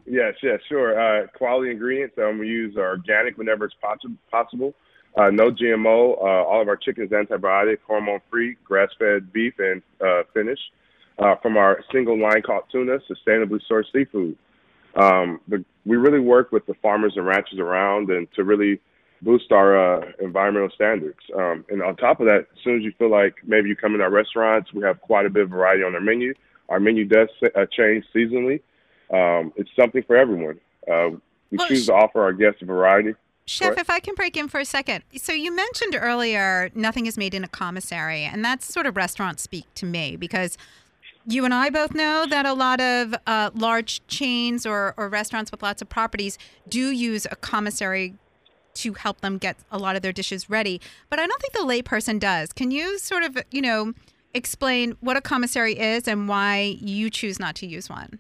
[0.05, 0.99] yes, yes, sure.
[0.99, 2.15] Uh, quality ingredients.
[2.17, 4.73] Um, we use organic whenever it's possi- possible.
[5.17, 6.17] Uh, no GMO.
[6.17, 10.59] Uh, all of our chicken is antibiotic, hormone-free, grass-fed beef, and uh, finish.
[11.17, 14.37] Uh, from our single line caught tuna, sustainably sourced seafood.
[14.95, 18.81] Um, the, we really work with the farmers and ranchers around, and to really
[19.21, 21.19] boost our uh, environmental standards.
[21.35, 23.95] Um, and on top of that, as soon as you feel like maybe you come
[23.95, 26.33] in our restaurants, we have quite a bit of variety on our menu.
[26.67, 28.61] Our menu does uh, change seasonally.
[29.13, 30.59] Um, it's something for everyone.
[30.91, 31.11] Uh,
[31.51, 33.15] we choose to offer our guests a variety.
[33.47, 33.81] Chef, Correct.
[33.81, 35.03] if I can break in for a second.
[35.17, 39.39] So you mentioned earlier nothing is made in a commissary, and that's sort of restaurant
[39.39, 40.57] speak to me because
[41.27, 45.51] you and I both know that a lot of uh, large chains or, or restaurants
[45.51, 48.15] with lots of properties do use a commissary
[48.75, 50.81] to help them get a lot of their dishes ready.
[51.09, 52.51] But I don't think the layperson does.
[52.51, 53.93] Can you sort of, you know,
[54.33, 58.19] explain what a commissary is and why you choose not to use one?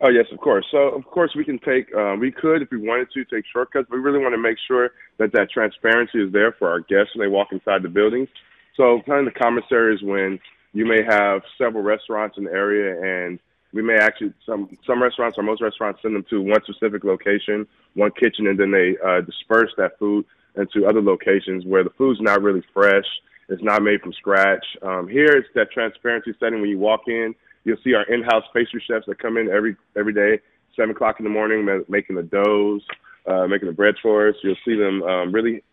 [0.00, 0.66] Oh yes, of course.
[0.70, 3.86] So of course we can take, uh, we could if we wanted to take shortcuts.
[3.88, 7.14] But we really want to make sure that that transparency is there for our guests
[7.14, 8.28] when they walk inside the buildings.
[8.76, 10.38] So kind of the commissary is when
[10.74, 13.38] you may have several restaurants in the area, and
[13.72, 17.66] we may actually some some restaurants or most restaurants send them to one specific location,
[17.94, 22.20] one kitchen, and then they uh, disperse that food into other locations where the food's
[22.20, 23.06] not really fresh.
[23.48, 24.64] It's not made from scratch.
[24.82, 27.34] Um, here, it's that transparency setting when you walk in.
[27.66, 30.38] You'll see our in-house pastry chefs that come in every every day,
[30.76, 32.80] seven o'clock in the morning, making the doughs,
[33.26, 34.36] uh, making the breads for us.
[34.44, 35.64] You'll see them um, really,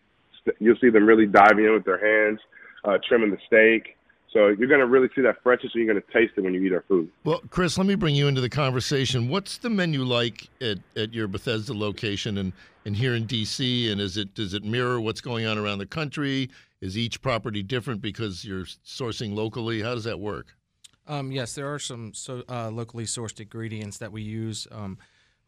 [0.58, 2.40] you'll see them really diving in with their hands,
[2.84, 3.96] uh, trimming the steak.
[4.32, 6.52] So you're going to really see that freshness, and you're going to taste it when
[6.52, 7.08] you eat our food.
[7.22, 9.28] Well, Chris, let me bring you into the conversation.
[9.28, 12.52] What's the menu like at, at your Bethesda location and,
[12.84, 13.92] and here in DC?
[13.92, 16.50] And is it does it mirror what's going on around the country?
[16.80, 19.80] Is each property different because you're sourcing locally?
[19.80, 20.56] How does that work?
[21.06, 24.66] Um, yes, there are some so, uh, locally sourced ingredients that we use.
[24.72, 24.98] Um,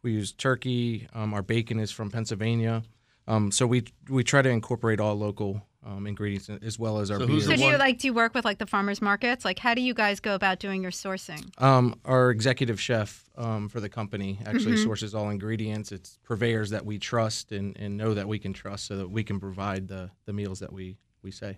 [0.03, 1.07] we use turkey.
[1.13, 2.83] Um, our bacon is from Pennsylvania.
[3.27, 7.19] Um, so we we try to incorporate all local um, ingredients as well as our
[7.19, 7.45] So beers.
[7.45, 9.43] who's So do you like do you work with like the farmers markets?
[9.43, 11.43] Like how do you guys go about doing your sourcing?
[11.61, 14.83] Um, our executive chef um, for the company actually Mhm.
[14.83, 15.91] sources all ingredients.
[15.91, 19.23] It's purveyors that we trust and, and know that we can trust, so that we
[19.23, 21.57] can provide the, the meals that we, we say.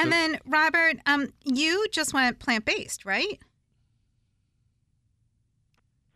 [0.00, 3.38] And So- then Robert, um, you just went plant based, right?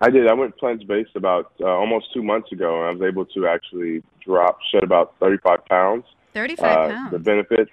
[0.00, 0.26] I did.
[0.28, 3.46] I went plant based about uh, almost two months ago, and I was able to
[3.46, 6.04] actually drop, shed about 35 pounds.
[6.32, 7.10] Thirty five Uh, pounds.
[7.12, 7.70] the benefits.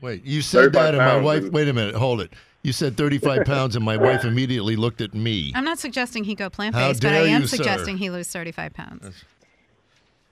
[0.00, 1.42] Wait, you said that, and my wife.
[1.44, 2.32] and- Wait a minute, hold it.
[2.62, 5.52] You said 35 pounds, and my wife immediately looked at me.
[5.54, 7.56] I'm not suggesting he go plant based, but I am you, sir.
[7.56, 9.24] suggesting he lose thirty five pounds.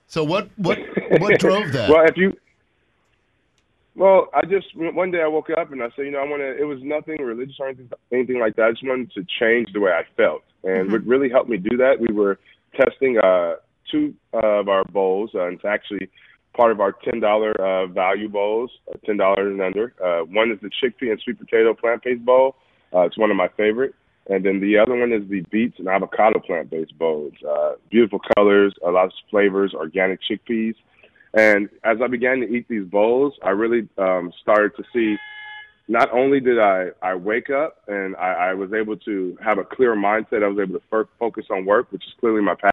[0.07, 0.79] So what what
[1.19, 1.89] what drove that?
[1.89, 2.35] Well, if you,
[3.95, 6.41] well, I just one day I woke up and I said, you know, I want
[6.41, 6.57] to.
[6.57, 8.65] It was nothing religious or anything, anything like that.
[8.65, 11.77] I just wanted to change the way I felt, and what really helped me do
[11.77, 12.39] that, we were
[12.75, 13.55] testing uh,
[13.89, 16.09] two of our bowls, uh, and it's actually
[16.55, 19.93] part of our ten dollar uh, value bowls, uh, ten dollars and under.
[20.03, 22.55] Uh, one is the chickpea and sweet potato plant based bowl.
[22.93, 23.95] Uh, it's one of my favorite.
[24.27, 27.33] And then the other one is the beets and avocado plant based bowls.
[27.47, 30.73] Uh, beautiful colors, a lot of flavors, organic chickpeas.
[31.35, 35.17] And as I began to eat these bowls, I really um, started to see
[35.87, 39.63] not only did I, I wake up and I, I was able to have a
[39.63, 42.71] clear mindset, I was able to f- focus on work, which is clearly my passion.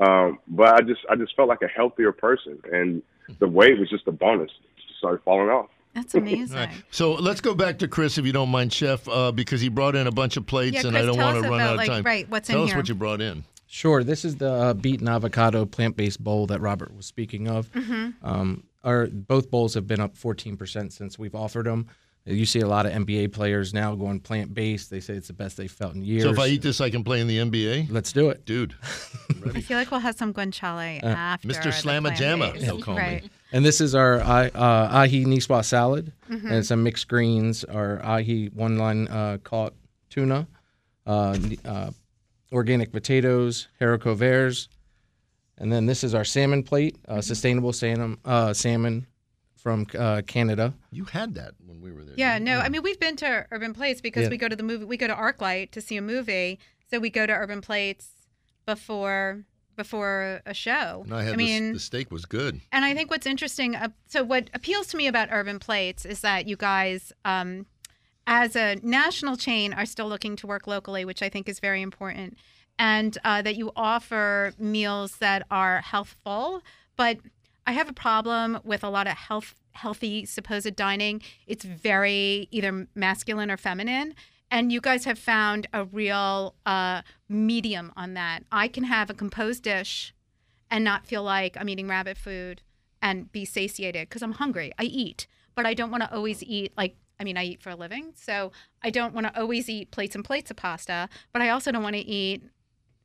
[0.00, 3.02] Um, but I just I just felt like a healthier person, and
[3.38, 4.50] the weight was just a bonus.
[4.50, 5.68] It just started falling off.
[5.94, 6.56] That's amazing.
[6.56, 6.74] All right.
[6.90, 9.94] So let's go back to Chris, if you don't mind, Chef, uh, because he brought
[9.94, 11.70] in a bunch of plates, Yeah, and Chris, I don't want to run about, out
[11.72, 12.02] of like, time.
[12.04, 12.78] right, what's in tell us here?
[12.78, 13.44] what you brought in.
[13.74, 14.04] Sure.
[14.04, 17.72] This is the uh, beet and avocado plant-based bowl that Robert was speaking of.
[17.72, 18.10] Mm-hmm.
[18.22, 21.86] Um, our both bowls have been up 14% since we've offered them.
[22.26, 24.90] You see a lot of NBA players now going plant-based.
[24.90, 26.24] They say it's the best they've felt in years.
[26.24, 27.90] So if I eat this, I can play in the NBA?
[27.90, 28.44] let's do it.
[28.44, 28.74] Dude,
[29.54, 31.48] I feel like we'll have some guanciale after.
[31.48, 31.62] Mr.
[31.64, 32.64] the Slamma Jamma, plant-based.
[32.66, 33.00] he'll call me.
[33.00, 33.30] right.
[33.52, 36.46] And this is our uh, uh, ahi niçoise salad, Mm-hmm.
[36.52, 39.72] and some mixed greens, our ahi one line uh, caught
[40.10, 40.46] tuna,
[41.06, 41.90] uh, uh,
[42.52, 44.68] organic potatoes, haricot verts,
[45.58, 49.06] and then this is our salmon plate, uh, sustainable salmon, uh, salmon
[49.56, 50.74] from uh, Canada.
[50.90, 52.14] you had that when we were there.
[52.16, 52.62] Yeah, no, you?
[52.62, 54.28] I mean we've been to Urban Plates because Yeah.
[54.30, 56.58] we go to the movie, we go to ArcLight to see a movie,
[56.90, 58.08] so we go to Urban Plates
[58.66, 61.02] before before a show.
[61.06, 62.60] And I had mean, this, the steak was good.
[62.72, 66.20] And I think what's interesting, uh, so what appeals to me about Urban Plates is
[66.20, 67.64] that you guys, um,
[68.26, 71.82] as a national chain, are still looking to work locally, which I think is very
[71.82, 72.38] important,
[72.78, 76.62] and uh, that you offer meals that are healthful.
[76.96, 77.18] But
[77.66, 81.22] I have a problem with a lot of health healthy supposed dining.
[81.46, 84.14] It's very either masculine or feminine.
[84.50, 88.44] And you guys have found a real uh, medium on that.
[88.52, 90.14] I can have a composed dish
[90.70, 92.60] and not feel like I'm eating rabbit food
[93.00, 94.72] and be satiated because I'm hungry.
[94.78, 97.70] I eat, but I don't want to always eat like I mean I eat for
[97.70, 98.50] a living, so
[98.82, 101.84] I don't want to always eat plates and plates of pasta, but I also don't
[101.84, 102.42] want to eat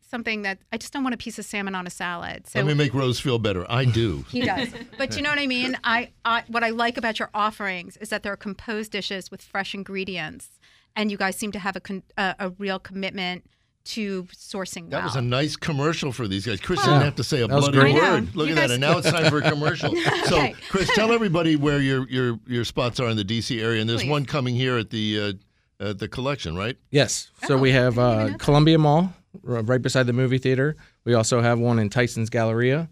[0.02, 2.48] something that I just don't want a piece of salmon on a salad.
[2.48, 3.70] So Let me make Rose feel better.
[3.70, 4.26] I do.
[4.30, 4.70] he does.
[4.98, 5.78] But you know what I mean?
[5.84, 9.76] I, I what I like about your offerings is that they're composed dishes with fresh
[9.76, 10.60] ingredients
[10.96, 13.46] and you guys seem to have a con, a, a real commitment
[13.88, 15.04] to sourcing That well.
[15.06, 16.60] was a nice commercial for these guys.
[16.62, 17.96] Chris Well, didn't have to say a that bloody great.
[17.96, 18.36] Word.
[18.36, 18.72] Look You at that.
[18.72, 19.94] And now it's time for a commercial.
[20.26, 20.56] So, Okay.
[20.70, 23.82] Chris, tell everybody where your your your spots are in the DC area.
[23.82, 24.10] And there's Please.
[24.10, 25.38] one coming here at the
[25.80, 26.76] uh, at the collection, right?
[26.92, 27.32] Yes.
[27.48, 28.38] So Oh, we have I didn't even uh.
[28.40, 30.76] Columbia Mall, right beside the movie theater.
[31.06, 32.90] We also have one in Tyson's Galleria,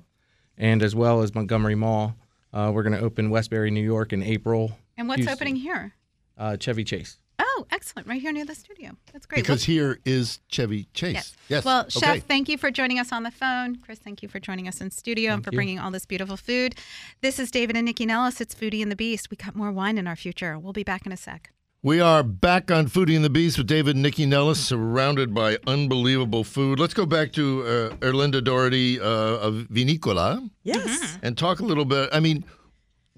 [0.58, 2.16] and as well as Montgomery Mall.
[2.54, 4.78] Uh, we're going to open Westbury, New York, in April.
[4.96, 5.34] and what's Houston.
[5.34, 5.94] opening here?
[6.38, 7.18] Uh, Chevy Chase.
[7.40, 8.08] Oh, excellent.
[8.08, 8.92] Right here near the studio.
[9.14, 9.42] That's great.
[9.44, 11.34] Because here is Chevy Chase.
[11.50, 11.64] Yes.
[11.66, 12.20] Well, Chef, Okay.
[12.22, 13.78] thank you for joining us on the phone.
[13.78, 15.58] Chris, thank you for joining us in studio and for you.
[15.58, 16.76] bringing all this beautiful food.
[17.22, 18.40] This is David and Nycci Nellis.
[18.42, 19.30] It's Foodie and the Beast.
[19.32, 20.58] We got more wine in our future.
[20.60, 21.52] We'll be back in a sec.
[21.84, 25.58] We are back on Foodie and the Beast with David and Nycci Nellis, surrounded by
[25.68, 26.80] unbelievable food.
[26.80, 31.20] Let's go back to uh, Erlinda Doherty uh, of Vinicola Yes.
[31.22, 32.10] and talk a little bit.
[32.12, 32.44] I mean,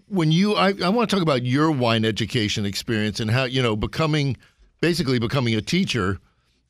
[0.08, 3.62] when you, I, I want to talk about your wine education experience and how, you
[3.62, 4.38] know, becoming,
[4.82, 6.20] basically becoming a teacher.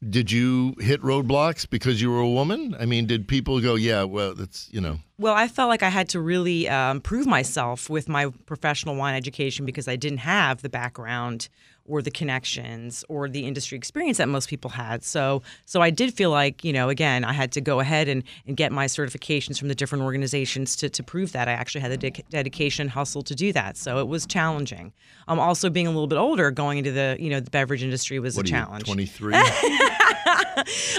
[0.07, 2.75] Did you hit roadblocks because you were a woman?
[2.79, 5.89] I mean, did people go, yeah, well, that's, you know, Well, I felt like I
[5.89, 10.61] had to really um, prove myself with my professional wine education because I didn't have
[10.61, 11.49] the background
[11.87, 15.03] or the connections or the industry experience that most people had.
[15.03, 18.23] So, so I did feel like, you know, again, I had to go ahead and,
[18.45, 21.91] and get my certifications from the different organizations to, to prove that I actually had
[21.91, 23.77] the de- dedication, hustle to do that.
[23.77, 24.91] So it was challenging.
[25.29, 28.19] Um, also, being a little bit older, going into the, you know, the beverage industry
[28.19, 28.87] was what a challenge.
[28.87, 29.33] you, 23?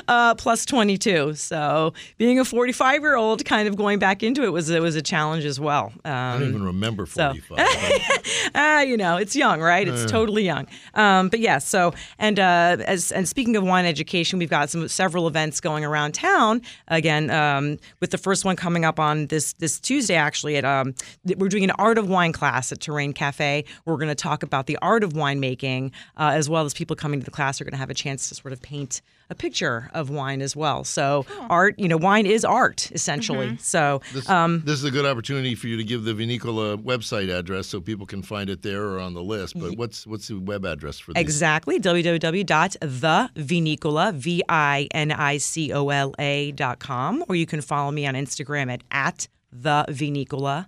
[0.08, 1.34] uh, plus 22.
[1.34, 4.96] So being a 45 year old, kind of going back into it was it was
[4.96, 5.92] a challenge as well.
[6.04, 7.44] I Um, don't even remember 45.
[7.48, 9.86] but- ah, you know, it's young, right?
[9.86, 10.66] It's totally young.
[10.94, 14.88] Um, but yeah, so and uh, as and speaking of wine education, we've got some
[14.88, 16.62] several events going around town.
[16.88, 20.94] Again, um, with the first one coming up on this this Tuesday, actually, at um,
[21.36, 23.64] we're doing an art of wine class at Terrain Cafe.
[23.84, 27.20] We're going to talk about the art of winemaking, uh, as well as people coming
[27.20, 29.90] to the class are going to have a chance to sort of paint a picture
[29.92, 30.84] of wine as well.
[30.84, 33.56] So art, you know, wine is art essentially.
[33.58, 37.36] So This, um, this is a good opportunity for you to give the Vinicola website
[37.36, 39.58] address so people can find it there or on the list.
[39.58, 41.20] But what's what's the web address for this?
[41.20, 41.78] Exactly.
[41.78, 47.90] www.thevinicola, V I N I C O L A dot com, or you can follow
[47.90, 50.66] me on Instagram at, at the Vinicola.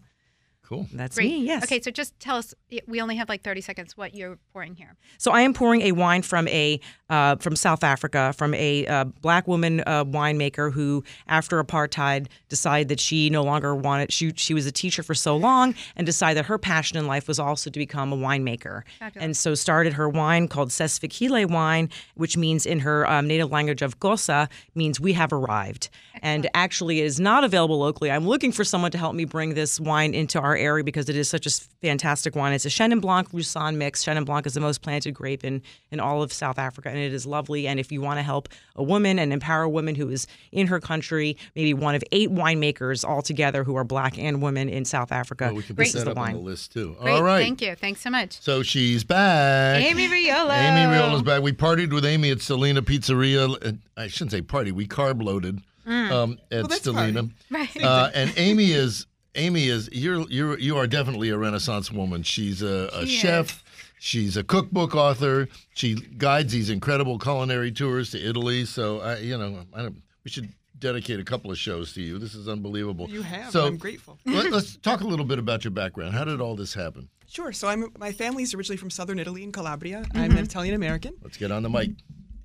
[0.71, 0.87] Cool.
[0.93, 1.31] That's Great.
[1.31, 1.65] me, yes.
[1.65, 2.55] Okay, so just tell us.
[2.87, 3.97] We only have like 30 seconds.
[3.97, 4.95] What you're pouring here?
[5.19, 6.79] So I am pouring a wine from a
[7.09, 12.87] uh, from South Africa, from a uh, black woman uh, winemaker who, after apartheid, decided
[12.87, 14.13] that she no longer wanted.
[14.13, 17.27] She she was a teacher for so long and decided that her passion in life
[17.27, 19.25] was also to become a winemaker, Fabulous.
[19.25, 23.83] and so started her wine called Sesfikile wine, which means in her um, native language
[23.83, 25.91] of Xhosa means we have arrived.
[26.23, 28.11] And actually, it is not available locally.
[28.11, 31.17] I'm looking for someone to help me bring this wine into our area because it
[31.17, 31.51] is such a
[31.83, 32.53] fantastic wine.
[32.53, 34.05] It's a Chenin Blanc Roussanne mix.
[34.05, 37.13] Chenin Blanc is the most planted grape in, in all of South Africa, and it
[37.13, 37.67] is lovely.
[37.67, 40.67] And if you want to help a woman and empower a woman who is in
[40.69, 45.13] her country, maybe one of eight winemakers altogether who are black and women in South
[45.13, 46.35] Africa, Well, we can this put is the up on wine.
[46.35, 46.97] the list too.
[47.01, 47.13] Great.
[47.13, 47.41] All right.
[47.43, 47.75] Thank you.
[47.75, 48.41] Thanks so much.
[48.41, 49.83] So she's back.
[49.83, 50.51] Amy Riolo.
[50.57, 51.43] Amy Riolo's back.
[51.43, 53.79] We partied with Amy at Stellina Pizzeria.
[53.97, 54.73] I shouldn't say party.
[54.73, 57.31] We carb loaded um, at that's Stellina.
[57.51, 57.83] Right.
[57.83, 62.23] Uh, and Amy is Amy is you're you're you are definitely a Renaissance woman.
[62.23, 63.63] She's a, a She chef.
[63.99, 65.47] She's a cookbook author.
[65.75, 68.65] She guides these incredible culinary tours to Italy.
[68.65, 72.19] So I, you know, I don't, we should dedicate a couple of shows to you.
[72.19, 73.11] This is unbelievable.
[73.11, 73.51] You have.
[73.53, 74.19] So I'm grateful.
[74.25, 76.15] let, us talk a little bit about your background.
[76.15, 77.11] How did all this happen?
[77.29, 77.53] Sure.
[77.53, 80.05] So I'm my family's originally from southern Italy in Calabria.
[80.15, 81.91] I'm an Italian American, Let's get on the mic.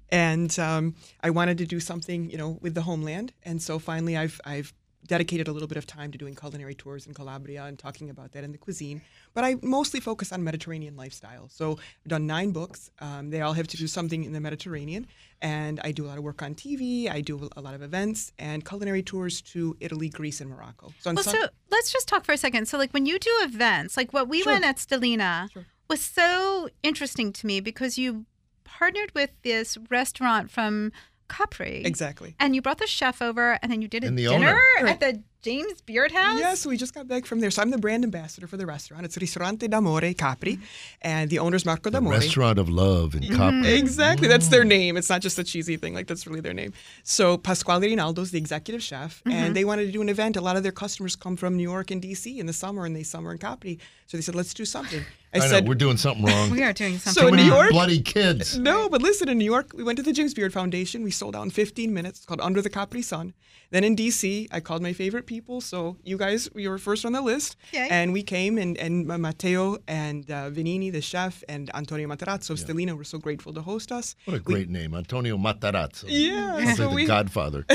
[0.10, 0.94] and um,
[1.24, 3.32] I wanted to do something, you know, with the homeland.
[3.44, 4.74] And so finally, I've I've
[5.08, 8.32] dedicated a little bit of time to doing culinary tours in Calabria and talking about
[8.34, 9.02] that and the cuisine.
[9.34, 11.48] But I mostly focus on Mediterranean lifestyle.
[11.50, 12.90] So I've done nine books.
[13.00, 15.08] Um, they all have to do something in the Mediterranean,
[15.42, 17.10] and I do a lot of work on TV.
[17.10, 20.94] I do a lot of events and culinary tours to Italy, Greece, and Morocco.
[21.00, 22.68] So, Well, so let's just talk for a second.
[22.68, 24.54] So, like when you do events, like what we Sure.
[24.54, 25.66] went at Stellina Sure.
[25.90, 28.26] was so interesting to me because you
[28.64, 30.92] partnered with this restaurant from
[31.28, 31.82] Capri.
[31.86, 32.36] exactly.
[32.40, 34.88] And you brought the chef over, and then you did a And the dinner owner.
[34.88, 36.40] at the James Beard House.
[36.40, 37.52] Yes, we just got back from there.
[37.52, 39.06] So I'm the brand ambassador for the restaurant.
[39.06, 40.64] It's Ristorante d'Amore Capri, mm-hmm.
[41.02, 42.14] and the owner's Marco The D'Amore.
[42.14, 43.36] restaurant of love in mm-hmm.
[43.36, 43.74] Capri.
[43.74, 44.70] Exactly, that's their mm.
[44.70, 44.98] name.
[44.98, 46.74] It's not just a cheesy thing; like that's really their name.
[47.04, 49.54] So Pasquale Rinaldo's the executive chef, and mm-hmm.
[49.54, 50.36] they wanted to do an event.
[50.36, 52.96] A lot of their customers come from New York and DC in the summer, and
[52.96, 53.78] they summer in Capri.
[54.06, 56.50] So they said, "Let's do something." I, I, know said, we're doing something wrong.
[56.50, 57.22] We are doing something.
[57.22, 57.60] So in New Many wrong.
[57.60, 58.58] York- bloody kids.
[58.58, 61.04] No, but listen, in New York, we went to the James Beard Foundation.
[61.04, 62.20] We sold out in 15 minutes.
[62.20, 63.34] It's called Under the Capri Sun.
[63.72, 65.60] Then in DC, I called my favorite people.
[65.60, 67.58] So you guys, you were first on the list.
[67.74, 67.88] Yay.
[67.90, 72.58] And we came, and, and Matteo and uh, Venini, the chef, and Antonio Matarazzo of
[72.60, 74.16] Stellina were so grateful to host us.
[74.26, 76.06] What a great name, Antonio Matarazzo.
[76.08, 77.66] Yeah, Sounds so like the Godfather.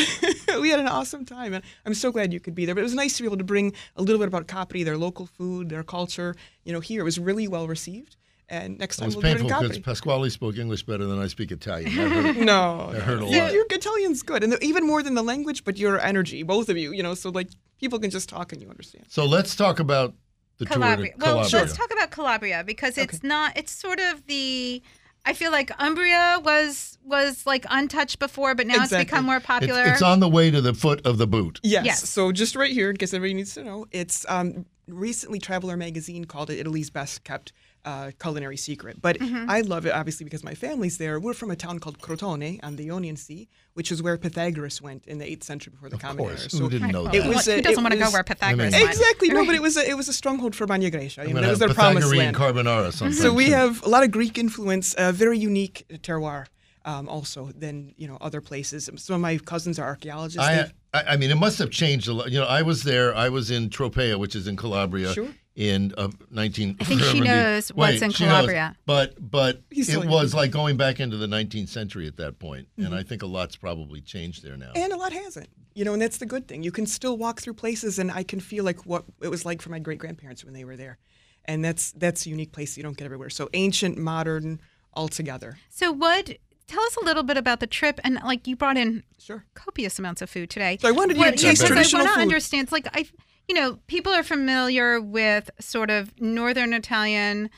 [0.61, 2.75] we had an awesome time, and I'm so glad you could be there.
[2.75, 4.97] But it was nice to be able to bring a little bit about Capri, their
[4.97, 6.20] local food, their culture.
[6.65, 8.17] You know, here it was really well received.
[8.49, 11.05] And next It time was we'll do it painful in because Pasquale spoke English better
[11.07, 11.95] than I speak Italian.
[11.97, 13.53] That hurt, No, that heard a You- lot.
[13.53, 16.93] Your Italian's good, and even more than the language, but your energy, both of you.
[16.93, 19.05] You know, so like people can just talk and you understand.
[19.09, 20.15] So let's talk about
[20.59, 21.13] the Calabria.
[21.13, 21.61] tour to Well, Calabria.
[21.63, 23.57] let's talk about Calabria because it's not.
[23.57, 24.83] It's sort of the.
[25.25, 29.47] I feel like Umbria was was like untouched before, but now it's become more It's,
[29.47, 29.85] popular.
[29.85, 31.61] it's on the way to the foot of the boot.
[31.63, 31.85] Yes.
[31.87, 32.09] Yes.
[32.09, 36.25] So just right here, in case everybody needs to know, it's um, recently Traveler magazine
[36.25, 37.53] called it Italy's best kept
[37.85, 39.01] uh, culinary secret.
[39.01, 39.49] But Mm-hmm.
[39.51, 41.19] I love it obviously because my family's there.
[41.19, 45.07] We're from a town called Crotone on the Ionian Sea, which is where Pythagoras went
[45.07, 46.37] in the 8th century before the Of Common Era.
[46.37, 46.53] course.
[46.53, 47.25] So Who didn't know Well, that?
[47.25, 48.95] It was who doesn't it want to go where Pythagoras I mean- went?
[48.99, 49.29] Exactly.
[49.31, 51.23] No, but it was a, it was a stronghold for Magna Grecia.
[51.23, 52.37] You I'm know, gonna that was their promised Pythagorean land.
[52.37, 53.13] carbonara sometime.
[53.19, 53.53] So we soon.
[53.55, 56.47] have a lot of Greek influence, uh, very unique terroir.
[56.87, 58.89] Um, also, than you know other places.
[58.97, 60.39] Some of my cousins are archaeologists.
[60.49, 62.31] I, I I mean, it must have changed a lot.
[62.31, 63.15] You know, I was there.
[63.15, 65.29] I was in Tropea, which is in Calabria, Sure.
[65.55, 66.77] in uh, 19.
[66.81, 68.33] I think she whatever the- knows what's Wait, in she knows.
[68.33, 68.77] Calabria.
[68.87, 72.67] But but He's it was like going back into the 19th century at that point,
[72.79, 72.87] Mm-hmm.
[72.87, 74.73] and I think a lot's probably changed there now.
[74.75, 75.49] And a lot hasn't.
[75.75, 76.63] You know, and that's the good thing.
[76.63, 79.61] You can still walk through places, and I can feel like what it was like
[79.61, 80.97] for my great grandparents when they were there,
[81.45, 83.29] and that's that's a unique place you don't get everywhere.
[83.29, 84.61] So ancient, modern,
[84.95, 85.59] all together.
[85.69, 86.39] So what?
[86.71, 89.45] Tell us a little bit about the trip and like you brought in Sure.
[89.55, 90.79] copious amounts of food today.
[90.81, 92.63] So I wanted you to taste traditional I want to understand.
[92.63, 93.07] It's like I,
[93.49, 97.51] you know, people are familiar with sort of northern Italian,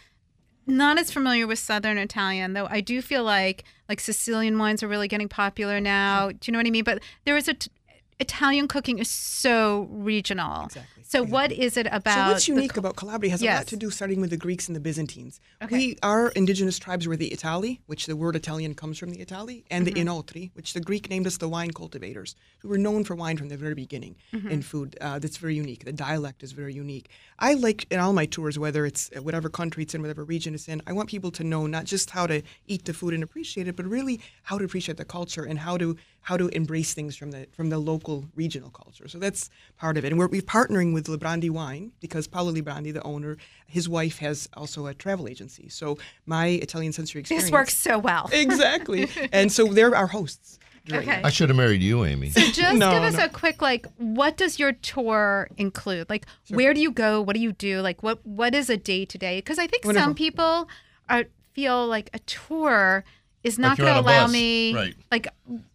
[0.67, 2.55] not as familiar with southern Italian.
[2.55, 6.31] Though I do feel like like Sicilian wines are really getting popular now.
[6.31, 6.85] Do you know what I mean?
[6.85, 7.71] But there is a t-
[8.19, 10.65] Italian cooking is so regional.
[10.65, 11.02] Exactly.
[11.13, 12.15] So what is it about?
[12.27, 14.65] So what's unique cu- about Calabria has a lot to do starting with the Greeks
[14.69, 15.35] and the Byzantines.
[15.63, 15.77] Okay.
[15.77, 19.65] We our indigenous tribes were the Itali, which the word Italian comes from the Itali,
[19.71, 19.95] and Mm-hmm.
[19.95, 23.37] the Inoltri, which the Greek named us the wine cultivators, who were known for wine
[23.41, 24.49] from the very beginning Mm-hmm.
[24.55, 24.97] in food.
[25.01, 25.83] Uh, that's very unique.
[25.85, 27.07] The dialect is very unique.
[27.39, 30.55] I like in all my tours, whether it's uh, whatever country it's in, whatever region
[30.55, 32.39] it's in, I want people to know not just how to
[32.73, 34.17] eat the food and appreciate it, but really
[34.49, 35.89] how to appreciate the culture and how to
[36.23, 39.09] how to embrace things from the from the local regional culture.
[39.09, 40.13] So that's part of it.
[40.13, 44.49] And we're, we're partnering with Librandi Wine because Paolo Librandi, the owner, his wife has
[44.55, 45.69] also a travel agency.
[45.69, 47.47] So my Italian sensory experience.
[47.47, 48.31] This works so well.
[48.33, 49.09] exactly.
[49.33, 50.59] and so they're our hosts.
[50.91, 51.23] Okay.
[51.23, 52.31] I should have married you, Amy.
[52.31, 53.27] So Just No, give us no.
[53.27, 56.09] a quick like what does your tour include?
[56.09, 57.21] Like where do you go?
[57.21, 57.81] What do you do?
[57.81, 59.39] Like what what is a day to day?
[59.39, 60.69] Because I think some people
[61.09, 63.05] are feel like a tour
[63.45, 64.95] is not you're going to allow bus, me right.
[65.11, 65.29] like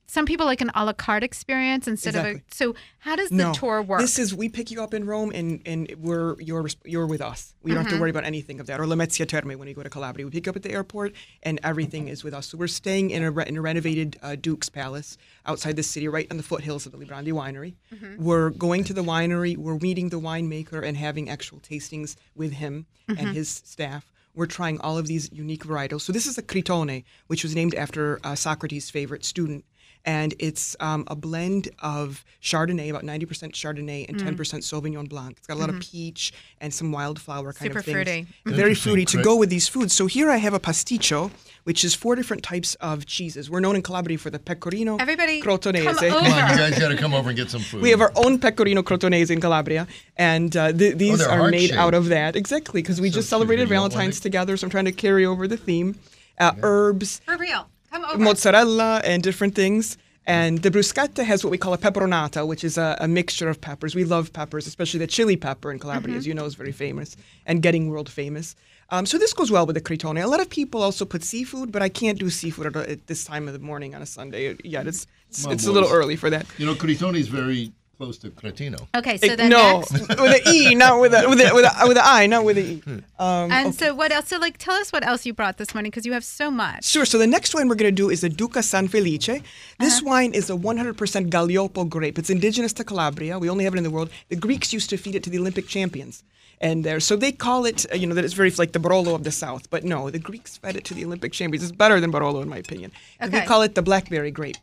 [0.09, 2.43] some people like an a la carte experience instead of Exactly.
[2.51, 2.55] a.
[2.55, 3.99] So how does the no, tour work?
[3.99, 7.53] This is we pick you up in Rome and and we're you're you're with us.
[7.61, 7.95] We don't have Mm-hmm.
[7.97, 8.79] to worry about anything of that.
[8.79, 11.13] Or Lamezia Terme when you go to Calabria, we pick you up at the airport
[11.43, 12.47] and everything is with us.
[12.47, 16.07] So we're staying in a re- in a renovated uh, Duke's Palace outside the city,
[16.07, 17.75] right on the foothills of the Librandi Winery.
[17.93, 18.23] Mm-hmm.
[18.23, 19.57] We're going to the winery.
[19.57, 23.25] We're meeting the winemaker and having actual tastings with him Mm-hmm.
[23.25, 24.11] and his staff.
[24.35, 26.01] We're trying all of these unique varietals.
[26.01, 29.63] So this is a Critone, which was named after uh, Socrates' favorite student
[30.07, 35.35] and it's um, a blend of Chardonnay, about 90% Chardonnay and 10% Sauvignon Blanc.
[35.37, 36.31] It's got a lot of peach
[36.61, 37.93] and some wildflower kind Super of things.
[37.93, 38.27] fruity.
[38.45, 39.93] Very fruity to go with these foods.
[39.93, 41.29] So here I have a pasticcio,
[41.65, 43.49] which is four different types of cheeses.
[43.49, 45.83] We're known in Calabria for the pecorino Everybody, crotonese.
[45.83, 47.81] come Come on, you guys got to come over and get some food.
[47.81, 51.73] We have our own pecorino crotonese in Calabria, and uh, th- these they're made heart-shaped.
[51.73, 52.37] out of that.
[52.37, 54.93] Exactly, because we So just celebrated You want one, Valentine's together, so I'm trying to
[54.93, 55.99] carry over the theme.
[56.39, 57.67] Uh, Herbs, For real.
[57.97, 58.23] Come over.
[58.23, 59.97] mozzarella and different things.
[60.25, 63.61] And the bruschetta has what we call a peperonata, which is a, a mixture of
[63.61, 63.95] peppers.
[63.95, 67.15] We love peppers, especially the chili pepper in Calabria, as you know, is very famous
[67.45, 68.53] and getting world famous.
[68.89, 70.21] Um, so this goes well with the Critone.
[70.21, 73.23] A lot of people also put seafood, but I can't do seafood at, at this
[73.23, 74.85] time of the morning on a Sunday yet.
[74.85, 76.45] It's it's, Come it's a little early for that.
[76.57, 78.87] You know, Critone is very close to Cretino.
[78.95, 79.91] Okay, so then no, next.
[80.21, 82.57] with an e, not with a with a with a, with an i, not with
[82.57, 82.81] an e.
[83.17, 84.27] Um, And so what else?
[84.27, 86.85] So like, tell us what else you brought this morning because you have so much.
[86.85, 87.05] Sure.
[87.05, 89.41] So the next wine we're going to do is the Duca San Felice.
[89.79, 92.19] This wine is a 100% Gaglioppo grape.
[92.19, 93.39] It's indigenous to Calabria.
[93.39, 94.09] We only have it in the world.
[94.29, 96.23] The Greeks used to feed it to the Olympic champions.
[96.59, 99.13] And there, so they call it, uh, you know, that it's very like the Barolo
[99.13, 99.69] of the South.
[99.69, 101.63] But no, the Greeks fed it to the Olympic champions.
[101.63, 102.91] It's better than Barolo, in my opinion.
[103.19, 104.57] And We call it the blackberry grape.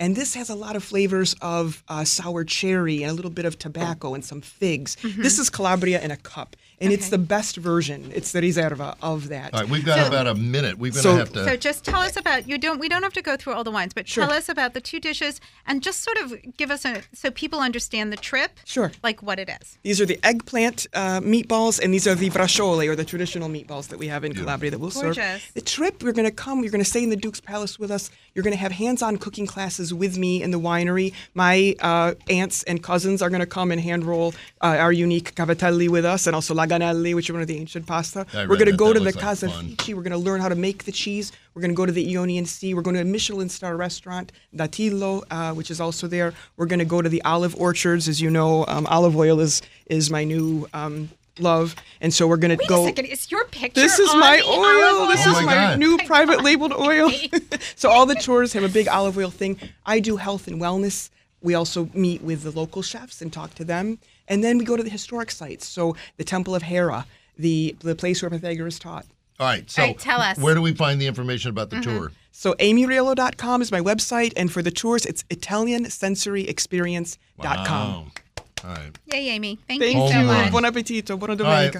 [0.00, 3.44] And this has a lot of flavors of uh, sour cherry and a little bit
[3.44, 4.96] of tobacco and some figs.
[5.02, 6.56] This is Calabria in a cup.
[6.80, 8.10] And it's the best version.
[8.14, 9.52] It's the Riserva of that.
[9.52, 10.78] All right, we've got So- about a minute.
[10.78, 11.44] We're going to So- have to.
[11.44, 13.70] So just tell us about you don't we don't have to go through all the
[13.70, 14.24] wines, but Sure.
[14.26, 17.60] tell us about the two dishes and just sort of give us a so people
[17.60, 18.58] understand the trip.
[18.64, 18.92] Sure.
[19.02, 19.76] Like what it is.
[19.82, 23.88] These are the eggplant uh, meatballs, and these are the bracciole, or the traditional meatballs
[23.88, 25.16] that we have in Calabria that we'll serve.
[25.16, 25.42] Gorgeous.
[25.54, 27.90] The trip, you're going to come, you're going to stay in the Duke's Palace with
[27.90, 28.10] us.
[28.34, 31.12] You're going to have hands-on cooking classes with me in the winery.
[31.34, 35.34] My uh, aunts and cousins are going to come and hand roll uh, our unique
[35.34, 38.26] cavatelli with us, and also laganelli, which are one of the ancient pasta.
[38.34, 39.70] I We're going to go to the looks like Casa fun.
[39.70, 39.94] Fici.
[39.94, 41.32] We're going to learn how to make the cheese.
[41.54, 42.74] We're going to go to the Ionian Sea.
[42.74, 46.32] We're going to a Michelin star restaurant, Dattilo, uh, which is also there.
[46.56, 48.08] We're going to go to the olive orchards.
[48.08, 51.08] As you know, um, olive oil is is my new um,
[51.38, 52.82] love, and so we're going to Wait go.
[52.84, 54.98] a second, is your picture This is on my the oil.
[55.00, 55.78] olive This Oh is my my God.
[55.78, 57.10] new private labeled oil.
[57.76, 59.58] So all the tours have a big olive oil thing.
[59.86, 61.08] I do health and wellness.
[61.42, 63.98] We also meet with the local chefs and talk to them,
[64.30, 65.66] and then we go to the historic sites.
[65.66, 67.04] So the Temple of Hera,
[67.36, 69.04] the the place where Pythagoras taught.
[69.38, 70.38] All right, so All right, tell us.
[70.38, 72.12] where do we find the information about the tour?
[72.30, 77.66] So amyriolo.com is my website, and for the tours, it's ItalianSensoryExperience.com.
[77.66, 78.06] Wow.
[78.62, 78.98] All right.
[79.06, 79.58] Yay, Amy.
[79.66, 80.52] Thank, Thank you so much.
[80.52, 81.18] Buon appetito.
[81.18, 81.74] Buona right.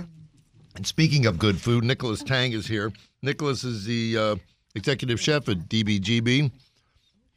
[0.76, 2.90] And speaking of good food, Nicholas Tang is here.
[3.22, 4.36] Nicholas is the uh,
[4.74, 6.50] executive chef at DBGB.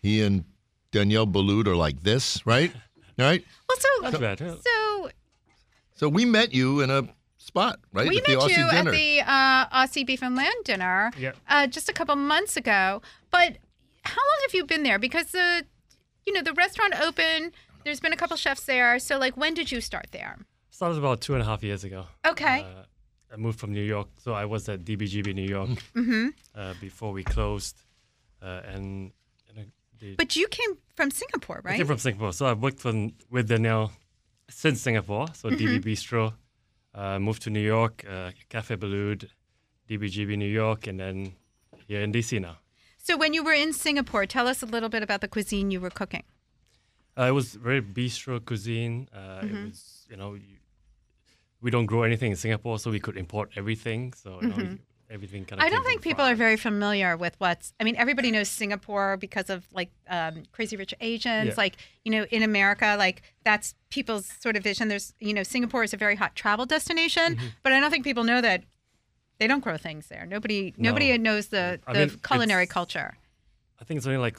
[0.02, 0.46] He and
[0.92, 2.72] Daniel Boulud are like this, right?
[3.20, 3.44] All right.
[3.70, 4.40] Well, so Not bad.
[4.42, 4.56] yeah.
[4.60, 5.10] so
[5.96, 7.08] So we met you in a
[7.38, 8.08] spot, right?
[8.08, 8.90] we at the met Aussie you dinner.
[8.90, 11.38] at the uh, Aussie Beef and Lamb dinner Yep.
[11.48, 13.02] uh, just a couple months ago.
[13.32, 13.58] But
[14.04, 15.00] how long have you been there?
[15.00, 15.64] Because the,
[16.26, 17.52] you know, the restaurant opened.
[17.84, 18.98] There's been a couple chefs there.
[19.00, 20.38] So, like, when did you start there?
[20.72, 22.06] Started about two and a half years ago.
[22.26, 22.62] Okay.
[22.64, 22.84] Uh,
[23.32, 26.28] I moved from New York, so I was at DBGB New York mm-hmm.
[26.56, 27.76] uh, before we closed.
[28.42, 29.12] Uh, and
[30.18, 31.76] But you came from Singapore, right?
[31.76, 33.92] I came from Singapore, so I've worked from, with Daniel
[34.50, 35.28] since Singapore.
[35.34, 35.66] So Mm-hmm.
[35.66, 36.34] DB Bistro,
[36.94, 39.28] uh, moved to New York, uh, Cafe Boulud,
[39.90, 41.34] DBGB New York, and then
[41.88, 42.58] here in DC now.
[42.98, 45.80] so, when you were in Singapore, tell us a little bit about the cuisine you
[45.82, 46.24] were cooking.
[47.18, 49.08] Uh, it was very bistro cuisine.
[49.14, 49.56] Uh, Mm-hmm.
[49.58, 50.58] It was, you know, you,
[51.62, 54.14] we don't grow anything in Singapore, so we could import everything.
[54.14, 54.80] So you know, you-
[55.14, 55.66] everything kind of.
[55.66, 55.74] Mm-hmm.
[55.74, 57.74] I don't think people are very familiar with what's.
[57.80, 61.50] I mean, everybody knows Singapore because of like um, Crazy Rich Asians.
[61.50, 61.54] Yeah.
[61.56, 64.88] Like you know, in America, like that's people's sort of vision.
[64.88, 67.48] There's you know, Singapore is a very hot travel destination, Mm-hmm.
[67.64, 68.64] but I don't think people know that
[69.40, 70.26] they don't grow things there.
[70.26, 70.90] Nobody No.
[70.90, 73.18] nobody knows the I mean, culinary culture.
[73.80, 74.38] I think it's only like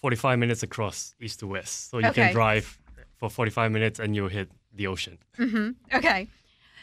[0.00, 2.26] forty-five minutes across east to west, so you Okay.
[2.26, 2.78] can drive
[3.18, 5.18] for forty-five minutes and you'll hit the ocean.
[5.92, 6.28] Okay,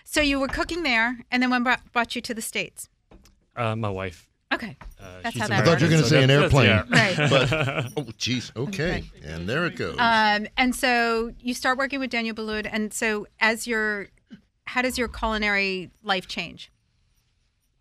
[0.05, 2.87] so you were cooking there, and then when brought, brought you to the states.
[3.55, 4.29] Uh, my wife.
[4.53, 6.29] Okay, Uh, That's she's how that I thought you were going to American, say an
[6.29, 6.67] airplane.
[6.67, 6.83] yeah.
[7.17, 7.29] right.
[7.29, 8.51] But, oh, geez.
[8.55, 9.03] Okay.
[9.23, 9.95] And there it goes.
[9.97, 14.07] Um, and so you start working with Daniel Boulud, and so as your,
[14.65, 16.71] how does your culinary life change?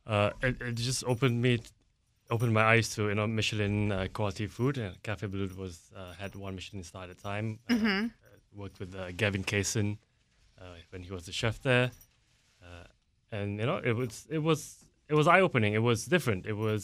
[0.07, 1.61] Uh, it, it just opened me
[2.31, 4.79] opened my eyes to you know Michelin uh, quality food.
[4.79, 7.59] And Cafe Boulud was uh, had one Michelin star at a time.
[7.70, 8.07] Mm-hmm.
[8.07, 8.09] uh,
[8.55, 9.99] worked with uh, Gavin Kaysen
[10.61, 11.91] uh, when he was the chef there,
[13.37, 14.59] and you know it was it was
[15.11, 15.72] it was eye opening.
[15.74, 16.47] It was different.
[16.47, 16.82] It was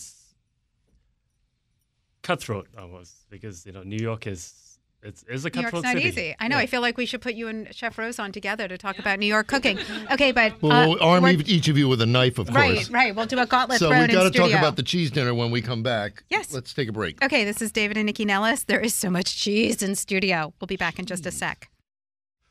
[2.23, 4.67] cutthroat almost because you know New York is
[5.03, 6.09] it's, it's a cutthroat New York's cutthroat not city.
[6.09, 6.37] easy.
[6.39, 6.57] I know.
[6.57, 6.63] Yeah.
[6.63, 9.19] I feel like we should put you and Chef Rose on together to talk about
[9.19, 9.79] New York cooking.
[10.13, 12.49] Okay, but Well, uh, we'll arm we're- each- each of you with a knife, of
[12.51, 12.91] right, course.
[12.91, 13.05] right.
[13.07, 13.17] Right.
[13.17, 14.59] We'll do a gauntlet So thrown we got in to talk studio.
[14.59, 16.23] about the cheese dinner when we come back.
[16.29, 16.53] Yes.
[16.53, 17.25] Let's take a break.
[17.25, 18.65] Okay, this is David and Nycci Nellis.
[18.65, 20.53] There is so much cheese in studio.
[20.61, 21.71] We'll be back in just a sec.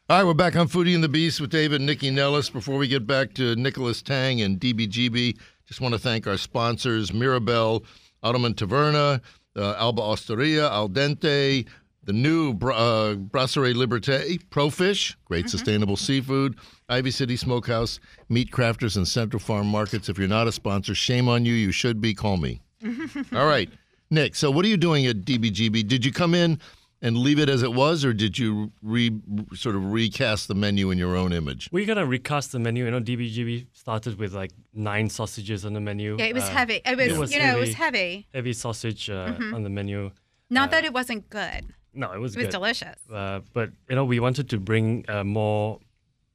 [0.10, 2.50] All right, we're back on Foodie and the Beast with David and Nycci Nellis.
[2.50, 5.38] Before we get back to Nicholas Tang and DBGB,
[5.68, 7.84] just want to thank our sponsors, Mirabelle,
[8.24, 9.22] Ottoman Taverna,
[9.56, 11.68] uh, Alba Osteria, Al Dente,
[12.06, 16.56] the new uh, Brasserie Liberté, Profish, great sustainable seafood,
[16.90, 18.00] Ivy City Smokehouse,
[18.30, 20.10] Meat Crafters, and Central Farm Markets.
[20.10, 21.54] If you're not a sponsor, shame on you.
[21.54, 22.16] You should be.
[22.16, 22.62] Call me.
[23.32, 23.70] All right,
[24.10, 24.34] Nick.
[24.34, 25.88] So, what are you doing at DBGB?
[25.88, 26.60] Did you come in
[27.02, 29.12] and leave it as it was, or did you re
[29.54, 31.70] sort of recast the menu in your own image?
[31.72, 32.86] We're gonna recast the menu.
[32.86, 36.18] You know, DBGB started with like nine sausages on the menu.
[36.20, 36.82] Yeah, it was Uh, heavy.
[36.86, 37.98] It was, it was you know, it was heavy.
[37.98, 38.28] heavy.
[38.34, 40.12] Heavy sausage uh, on the menu.
[40.50, 41.62] Not that it wasn't good.
[41.94, 42.52] No, it was It was good.
[42.52, 42.98] delicious.
[43.12, 45.80] Uh, but you know, we wanted to bring uh, more,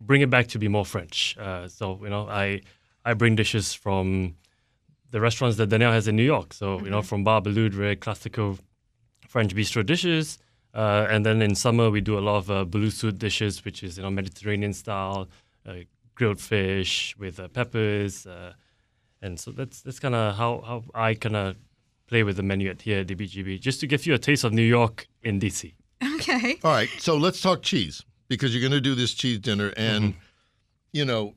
[0.01, 1.37] bring it back to be more French.
[1.39, 2.61] Uh, so you know, I
[3.05, 4.35] I bring dishes from
[5.11, 6.53] the restaurants that Daniel has in New York.
[6.55, 8.59] So you know, from Bar Boulud, very classical
[9.29, 10.39] French bistro dishes.
[10.75, 13.83] Uh, and then in summer we do a lot of uh, Boulud Sud dishes, which
[13.83, 15.29] is you know Mediterranean style,
[15.66, 15.75] uh,
[16.16, 18.53] grilled fish with uh, peppers, uh,
[19.22, 21.57] and so that's that's kind of how how I kind of
[22.09, 24.53] play with the menu at here at DBGB, just to give you a taste of
[24.53, 25.72] New York in DC.
[26.16, 26.57] Okay.
[26.64, 30.14] All right, so let's talk cheese because you're going to do this cheese dinner, and
[30.93, 31.35] you know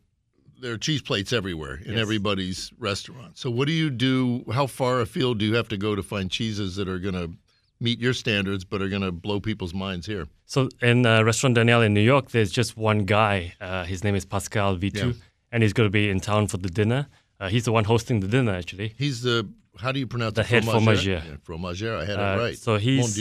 [0.60, 2.02] there are cheese plates everywhere in Yes.
[2.02, 3.38] everybody's restaurant.
[3.38, 4.44] So, what do you do?
[4.52, 7.32] How far afield do you have to go to find cheeses that are going to
[7.80, 10.28] meet your standards, but are going to blow people's minds here?
[10.46, 13.54] So in uh, Restaurant Daniel in New York, there's just one guy.
[13.62, 15.14] Uh, his name is Pascal Vittu, Yeah.
[15.52, 17.08] and he's going to be in town for the dinner.
[17.40, 18.94] Uh, he's the one hosting the dinner, actually.
[18.98, 19.48] He's the
[19.80, 20.48] how do you pronounce The it?
[20.48, 21.24] head fromager.
[21.24, 21.98] Yeah, fromager.
[22.00, 22.58] I had Uh, it right.
[22.58, 23.16] so he's-.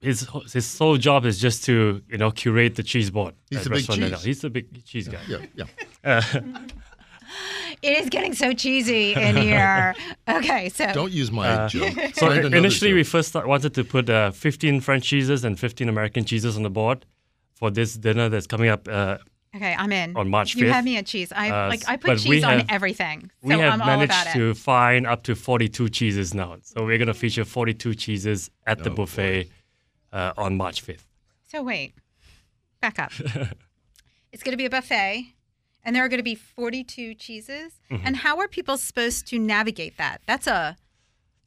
[0.00, 3.34] His his sole job is just to you know curate the cheese board.
[3.48, 4.18] He's at the big Restaurant Daniel.
[4.18, 5.20] He's the big cheese guy.
[5.28, 5.66] Yeah,
[6.04, 6.22] yeah.
[7.82, 9.94] It is getting so cheesy in here.
[10.28, 11.92] Okay, so Don't use my Uh, joke.
[12.14, 15.58] So Find another initially, we first start, wanted to put uh, 15 French cheeses and
[15.58, 17.04] 15 American cheeses on the board
[17.54, 18.86] for this dinner that's coming up.
[18.88, 19.18] Uh,
[19.56, 20.16] okay, I'm in.
[20.16, 20.60] On March 5th.
[20.60, 21.32] you have me at cheese.
[21.34, 23.30] I Uh, like I put but we cheese on everything.
[23.42, 24.38] So we have I'm all managed about it.
[24.38, 26.56] to find up to 42 cheeses now.
[26.62, 29.48] So we're going to feature 42 cheeses at the Oh, buffet
[30.12, 31.04] uh, on March 5th.
[31.48, 31.94] So wait,
[32.80, 33.12] back up.
[34.32, 35.34] it's going to be a buffet,
[35.84, 37.72] and there are going to be 42 cheeses.
[37.90, 38.06] Mm-hmm.
[38.06, 40.20] And how are people supposed to navigate that?
[40.26, 40.76] That's a,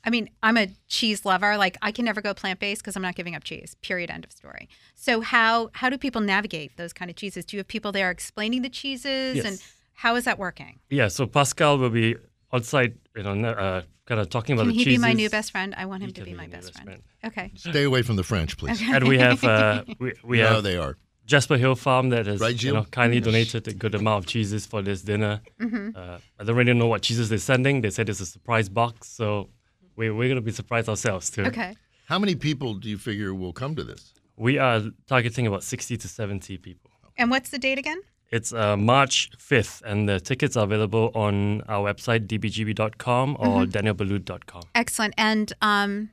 [0.04, 1.58] I mean, I'm a cheese lover.
[1.58, 3.76] Like I can never go plant based because I'm not giving up cheese.
[3.82, 4.12] Period.
[4.12, 4.70] End of story.
[4.94, 7.46] So how how do people navigate those kind of cheeses?
[7.46, 9.62] Do you have people there explaining the cheeses, and
[9.94, 10.80] how is that working?
[10.90, 12.16] Yeah, so Pascal will be
[12.54, 14.98] outside, you know, uh, kind of talking about Can the he cheeses.
[15.02, 15.74] be my new best friend?
[15.76, 16.86] I want him He to can be my best friend.
[16.86, 17.04] friend.
[17.26, 17.52] Okay.
[17.56, 18.82] Stay away from the French, please.
[18.82, 20.98] And we have uh, we, we no, have they are.
[21.26, 24.66] Jasper Hill Farm that has Right, you know, kindly donated a good amount of cheeses
[24.66, 25.42] for this dinner.
[25.60, 25.90] Mm-hmm.
[25.96, 27.82] Uh, I don't really know what cheeses they're sending.
[27.82, 29.50] They said it's a surprise box, so
[29.96, 31.44] we, we're going to be surprised ourselves too.
[31.46, 31.76] Okay.
[32.08, 34.14] How many people do you figure will come to this?
[34.38, 36.92] We are targeting about 60 to 70 people.
[37.18, 38.02] And what's the date again?
[38.32, 43.72] It's uh, March 5th, and the tickets are available on our website, dbgb.com or Mm-hmm.
[43.88, 44.64] danielboulud.com.
[44.76, 45.14] Excellent.
[45.18, 46.10] And um,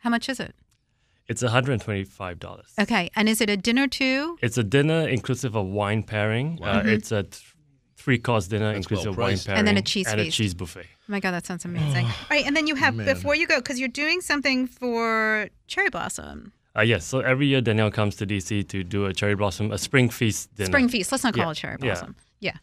[0.00, 0.54] how much is it?
[1.28, 2.80] It's $125.
[2.80, 3.10] Okay.
[3.16, 4.38] And is it a dinner too?
[4.42, 6.58] It's a dinner inclusive of wine pairing.
[6.62, 7.54] Uh, it's a th-
[7.96, 9.58] three course dinner That's inclusive of wine pairing.
[9.58, 10.84] And then a cheese And a cheese buffet.
[10.86, 12.06] Oh my God, that sounds amazing.
[12.30, 12.46] right.
[12.46, 13.06] And then you have, Man.
[13.06, 16.52] before you go, because you're doing something for Cherry Blossom.
[16.78, 19.78] Uh, yes, so every year Daniel comes to DC to do a cherry blossom, a
[19.78, 20.66] spring feast dinner.
[20.66, 21.10] Spring Feast.
[21.10, 21.86] Let's not call Yeah, it Cherry yeah.
[21.86, 22.16] Blossom.
[22.40, 22.56] Yeah.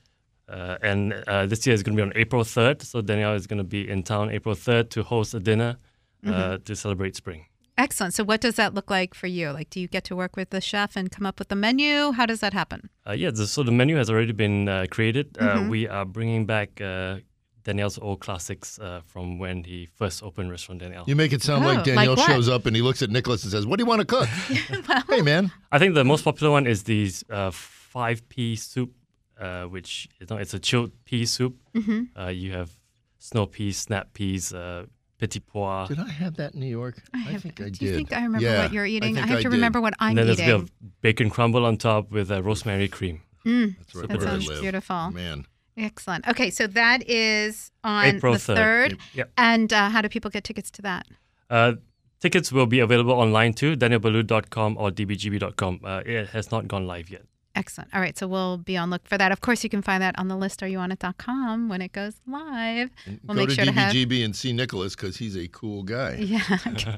[0.47, 2.83] Uh, and uh, this year is going to be on April 3rd.
[2.83, 5.77] So Daniel is going to be in town April 3rd to host a dinner
[6.25, 6.63] uh, Mm-hmm.
[6.63, 7.45] to celebrate spring.
[7.77, 8.13] Excellent.
[8.13, 9.49] So, what does that look like for you?
[9.51, 12.11] Like, do you get to work with the chef and come up with the menu?
[12.11, 12.89] How does that happen?
[13.07, 15.37] Uh, yeah, the, so the menu has already been uh, created.
[15.39, 15.69] Uh, Mm-hmm.
[15.69, 17.17] we are bringing back uh,
[17.63, 21.03] Daniel's old classics uh, from when he first opened Restaurant Daniel.
[21.07, 22.27] You make it sound Oh, like like Daniel what?
[22.27, 24.27] shows up and he looks at Nicholas and says, "What do you want to cook?"
[25.09, 25.51] hey, man.
[25.71, 28.91] I think the most popular one is the uh, five pea soup,
[29.39, 31.55] uh, which you know, it's a chilled pea soup.
[31.73, 32.19] Mm-hmm.
[32.21, 32.69] Uh, you have
[33.17, 34.85] snow peas, snap peas, uh,
[35.23, 35.87] petit pois.
[35.87, 36.95] Did I have that in New York?
[37.13, 37.79] I, have- think I did.
[37.79, 39.17] do you think I remember Yeah, what you're eating?
[39.17, 39.51] I, think have to did.
[39.59, 40.59] remember what I'm and then there's a eating.
[40.59, 43.21] bit of bacon crumble on top with uh, rosemary cream.
[43.45, 44.61] Mm, That's right that where I sounds live.
[44.61, 45.11] beautiful.
[45.11, 45.45] Man.
[45.75, 46.27] Excellent.
[46.27, 48.55] Okay, so that is on April the 3rd.
[48.55, 48.97] third.
[49.15, 49.31] Yep.
[49.37, 51.07] And uh, how do people get tickets to that?
[51.49, 51.73] Uh,
[52.19, 55.79] tickets will be available online too, danielboulud.com or dbgb.com.
[55.83, 57.23] Uh, it has not gone live yet.
[57.55, 57.93] Excellent.
[57.93, 59.31] All right, so we'll be on look for that.
[59.31, 62.89] Of course, you can find that on the list areyouonit.com when it goes live.
[63.05, 63.93] We'll Go make to sure to have.
[63.93, 66.15] DBGB and see Nicholas because he's a cool guy.
[66.19, 66.41] Yeah.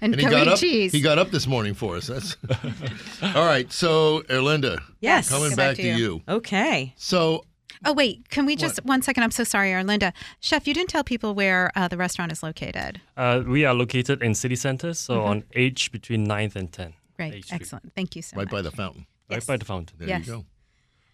[0.00, 0.58] and, And he got up.
[0.58, 0.92] cheese.
[0.92, 2.06] He got up this morning for us.
[2.08, 2.36] That's
[3.22, 3.70] all right.
[3.72, 5.28] So, Erlinda, Yes.
[5.28, 6.22] coming back back to to you.
[6.28, 6.94] Okay.
[6.96, 7.44] So,
[7.84, 8.28] oh, wait.
[8.28, 9.22] Can we just, one second?
[9.24, 10.12] I'm so sorry, Erlinda.
[10.40, 13.00] Chef, you didn't tell people where uh, the restaurant is located.
[13.16, 15.28] Uh, we are located in city center, so Mm-hmm.
[15.28, 16.94] on H between 9th and 10th.
[17.16, 17.34] Great.
[17.34, 17.92] H Excellent.
[17.94, 18.52] Thank you so right much.
[18.52, 19.06] by the fountain.
[19.30, 19.46] Right Yes.
[19.46, 19.96] by the fountain.
[19.98, 20.26] There Yes.
[20.26, 20.44] you go.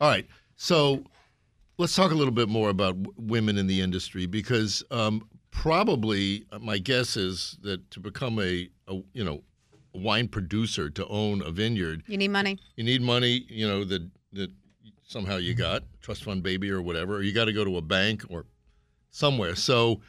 [0.00, 0.26] All right.
[0.56, 1.04] So,
[1.76, 6.44] let's talk a little bit more about w- women in the industry because um, probably
[6.50, 9.42] uh, my guess is that to become a, a you know
[9.94, 12.59] a wine producer to own a vineyard, You need money.
[12.76, 13.44] you need money.
[13.48, 14.50] You know that that
[15.04, 17.82] somehow you got trust fund baby or whatever, or you got to go to a
[17.82, 18.46] bank or
[19.11, 19.54] somewhere.
[19.54, 20.00] So,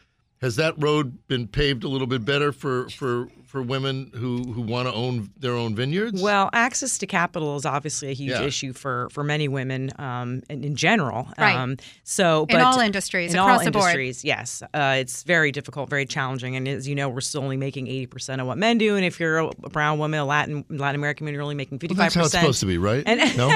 [0.41, 4.61] has that road been paved a little bit better for for for women who who
[4.61, 6.21] want to own their own vineyards?
[6.21, 8.43] Well, access to capital is obviously a huge Yeah.
[8.43, 11.27] issue for for many women um, in, in general.
[11.37, 11.55] Right.
[11.55, 13.83] Um, so, In all industries, in across all the board.
[13.85, 17.57] industries, yes, uh, it's very difficult, very challenging, and as you know, we're still only
[17.57, 18.95] making eighty percent of what men do.
[18.95, 21.95] And if you're a brown woman, a Latin Latin American woman, you're only making fifty
[21.95, 23.03] Well, five that's how it's supposed to be, right?
[23.07, 23.49] And- no.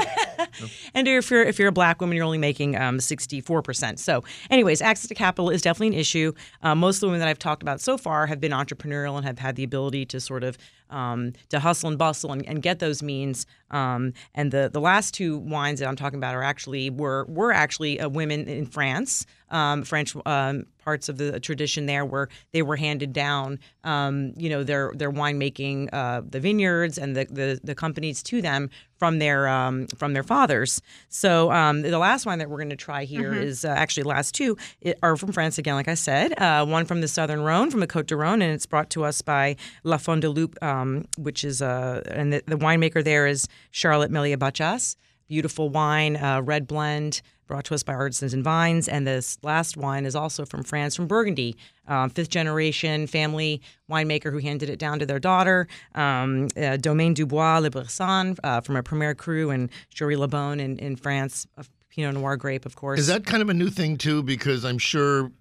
[0.95, 3.97] And if you're if you're a black woman, you're only making um, 64%.
[3.99, 6.33] So, anyways, access to capital is definitely an issue.
[6.61, 9.25] Um, most of the women that I've talked about so far have been entrepreneurial and
[9.25, 10.57] have had the ability to sort of
[10.89, 13.45] um, to hustle and bustle and, and get those means.
[13.71, 17.51] Um, and the the last two wines that I'm talking about are actually were were
[17.51, 22.61] actually uh, women in France, um, French um, parts of the tradition there where they
[22.61, 27.59] were handed down, um, you know, their their winemaking, uh, the vineyards and the, the
[27.63, 30.81] the companies to them from their um, from their fathers.
[31.09, 34.09] So um, the last wine that we're going to try here is uh, actually the
[34.09, 36.33] last two i- are from France again, like I said.
[36.41, 39.03] Uh, one from the Southern Rhone, from the Côte de Rhone, and it's brought to
[39.05, 43.27] us by La Font du Loup, um, which is uh, and the, the winemaker there
[43.27, 44.95] is Charlotte Melia Bachas.
[45.29, 48.87] Beautiful wine, uh, red blend, brought to us by Artisans and Vines.
[48.87, 51.55] And this last wine is also from France, from Burgundy,
[51.87, 57.13] um, fifth generation family winemaker who handed it down to their daughter, um, uh, Domaine
[57.13, 61.65] Dubois Le Bresson uh, from a Premier Cru and Jory Lebon in, in France, a
[61.89, 62.99] Pinot Noir grape, of course.
[62.99, 64.23] Is that kind of a new thing too?
[64.23, 65.31] Because I'm sure,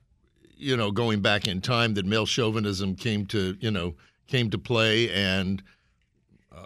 [0.56, 3.94] you know, going back in time, that male chauvinism came to you know
[4.26, 5.62] came to play, and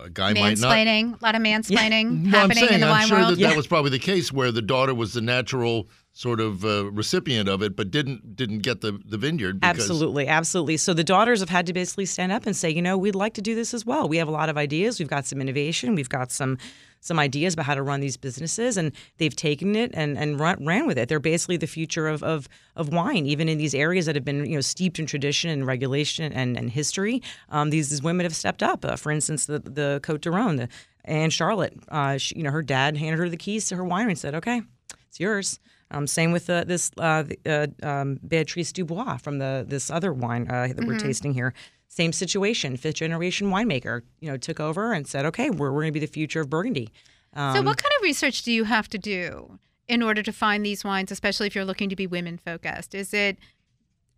[0.02, 0.74] a guy might not.
[0.74, 3.30] Mansplaining, a lot of mansplaining No, I'm happening saying in the I'm wine sure world.
[3.32, 6.90] that that was probably the case where the daughter was the natural sort of uh,
[6.92, 9.58] recipient of it, but didn't didn't get the the vineyard.
[9.62, 10.78] Absolutely, absolutely.
[10.78, 13.34] So the daughters have had to basically stand up and say, you know, we'd like
[13.34, 14.08] to do this as well.
[14.08, 14.98] We have a lot of ideas.
[14.98, 15.94] We've got some innovation.
[15.94, 16.56] We've got some
[17.00, 20.64] some ideas about how to run these businesses, and they've taken it and and run,
[20.64, 21.10] ran with it.
[21.10, 24.46] They're basically the future of, of of wine, even in these areas that have been
[24.46, 27.22] you know steeped in tradition and regulation and and history.
[27.50, 28.86] Um, these, these women have stepped up.
[28.86, 30.68] Uh, for instance, the the Cote de Rhone, the
[31.04, 31.74] Anne Charlotte.
[31.88, 34.34] Uh, she, you know, her dad handed her the keys to her winery and said,
[34.34, 34.62] "Okay,
[35.10, 35.60] it's yours."
[35.90, 40.50] Um, same with uh, this uh, uh, um, Beatrice Dubois from the this other wine
[40.50, 41.54] uh, that we're tasting here.
[41.88, 44.02] Same situation, fifth generation winemaker.
[44.20, 46.50] You know, took over and said, "Okay, we're, we're going to be the future of
[46.50, 46.90] Burgundy."
[47.34, 50.66] Um, so, what kind of research do you have to do in order to find
[50.66, 52.94] these wines, especially if you're looking to be women focused?
[52.94, 53.38] Is it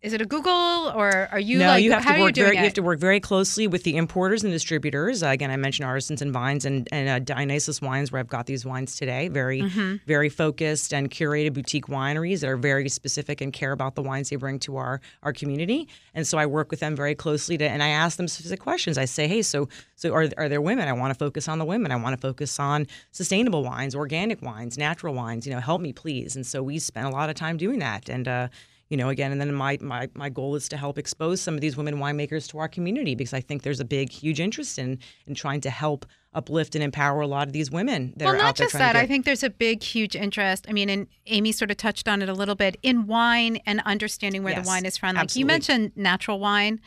[0.01, 0.51] is it a Google
[0.95, 2.55] or are you no, like you have to work you very.
[2.55, 5.21] You have to work very closely with the importers and distributors.
[5.21, 8.45] Uh, again, I mentioned Artisans and Vines and and uh, Dionysus Wines, where I've got
[8.45, 9.27] these wines today.
[9.27, 9.95] Very, Mm-hmm.
[10.07, 14.29] very focused and curated boutique wineries that are very specific and care about the wines
[14.29, 15.87] they bring to our our community.
[16.13, 18.97] And so I work with them very closely to, and I ask them specific questions.
[18.97, 20.87] I say, hey, so so are are there women?
[20.87, 21.91] I want to focus on the women.
[21.91, 25.45] I want to focus on sustainable wines, organic wines, natural wines.
[25.45, 26.37] You know, help me please.
[26.37, 28.07] And so we spend a lot of time doing that.
[28.07, 28.47] And uh,
[28.89, 31.61] you know, again, and then my, my my goal is to help expose some of
[31.61, 34.99] these women winemakers to our community because I think there's a big, huge interest in
[35.27, 38.37] in trying to help uplift and empower a lot of these women that well, are
[38.37, 38.93] not out there just that.
[38.93, 40.65] get, I think there's a big, huge interest.
[40.67, 43.81] I mean, and Amy sort of touched on it a little bit in wine and
[43.85, 45.15] understanding where Yes, the wine is from.
[45.15, 45.39] Like absolutely.
[45.39, 46.81] you mentioned, natural wine.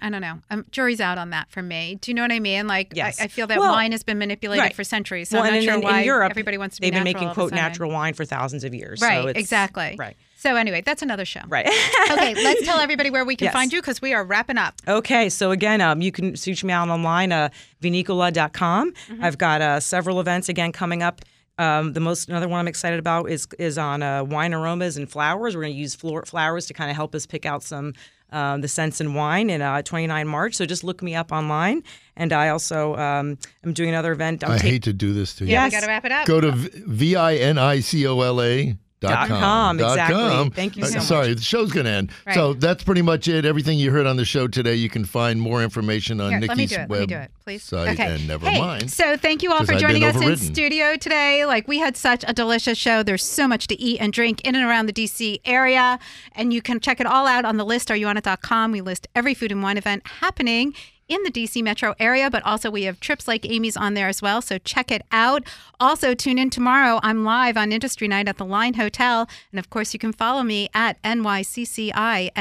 [0.00, 0.38] I, don't know.
[0.50, 1.96] Um, jury's out on that for me.
[2.00, 2.66] Do you know what I mean?
[2.66, 3.20] Like, Yes.
[3.20, 4.74] I, I feel that Well, wine has been manipulated right.
[4.74, 5.28] for centuries.
[5.28, 6.94] So well, I'm and not in, sure in why Europe, everybody wants to be they've
[6.94, 9.00] been making all of a quote natural wine for thousands of years.
[9.00, 9.22] Right.
[9.22, 9.96] so it's, exactly.
[9.98, 10.16] Right.
[10.36, 11.40] So anyway, that's another show.
[11.46, 11.66] Right.
[12.10, 13.52] okay, let's tell everybody where we can Yes.
[13.54, 14.74] find you because we are wrapping up.
[14.88, 17.48] Okay, so again, um, you can search me out online, uh,
[17.80, 18.92] vinicola.com.
[18.92, 19.24] Mm-hmm.
[19.24, 21.20] I've got uh, several events again coming up.
[21.58, 25.08] Um, the most another one I'm excited about is is on uh, wine aromas and
[25.08, 25.54] flowers.
[25.54, 27.92] We're going to use floor, flowers to kind of help us pick out some
[28.32, 30.54] um, the Sense and wine in uh, 29 March.
[30.54, 31.82] So just look me up online.
[32.16, 34.44] And I also um, am doing another event.
[34.44, 35.52] I'm I ta- hate to do this to you.
[35.52, 36.26] Yeah, we got to wrap it up.
[36.26, 38.76] Go to v i n i c o l a
[39.08, 40.50] Dot com, exactly.
[40.50, 41.04] Thank you Uh, so much.
[41.06, 42.10] Sorry, the show's going to end.
[42.26, 42.34] Right.
[42.34, 43.44] So that's pretty much it.
[43.44, 46.76] Everything you heard on the show today, you can find more information on Here, Nycci's
[46.78, 47.62] web Let me do it, please.
[47.62, 47.88] site.
[47.98, 48.14] okay.
[48.14, 48.90] And never hey, mind.
[48.90, 51.44] So thank you all for joining us in studio today.
[51.44, 53.02] Like we had such a delicious show.
[53.02, 55.98] There's so much to eat and drink in and around the DC area,
[56.34, 58.72] and you can check it all out on the list areyouonit.com.
[58.72, 60.74] We list every food and wine event happening
[61.12, 64.22] in the DC metro area, but also we have trips like Amy's on there as
[64.22, 64.40] well.
[64.40, 65.44] So check it out.
[65.78, 67.00] Also, tune in tomorrow.
[67.02, 69.28] I'm live on Industry Night at the Line Hotel.
[69.50, 72.34] And of course, you can follow me at NYCCI-N-E-L-L-I-S.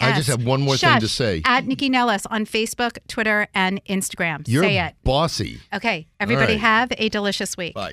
[0.00, 1.42] I just have one more thing to say.
[1.44, 4.48] At Nycci Nellis on Facebook, Twitter, and Instagram.
[4.48, 4.94] You're Say it.
[5.04, 5.60] bossy.
[5.72, 6.06] Okay.
[6.18, 6.60] Everybody right.
[6.60, 7.74] have a delicious week.
[7.74, 7.92] Bye.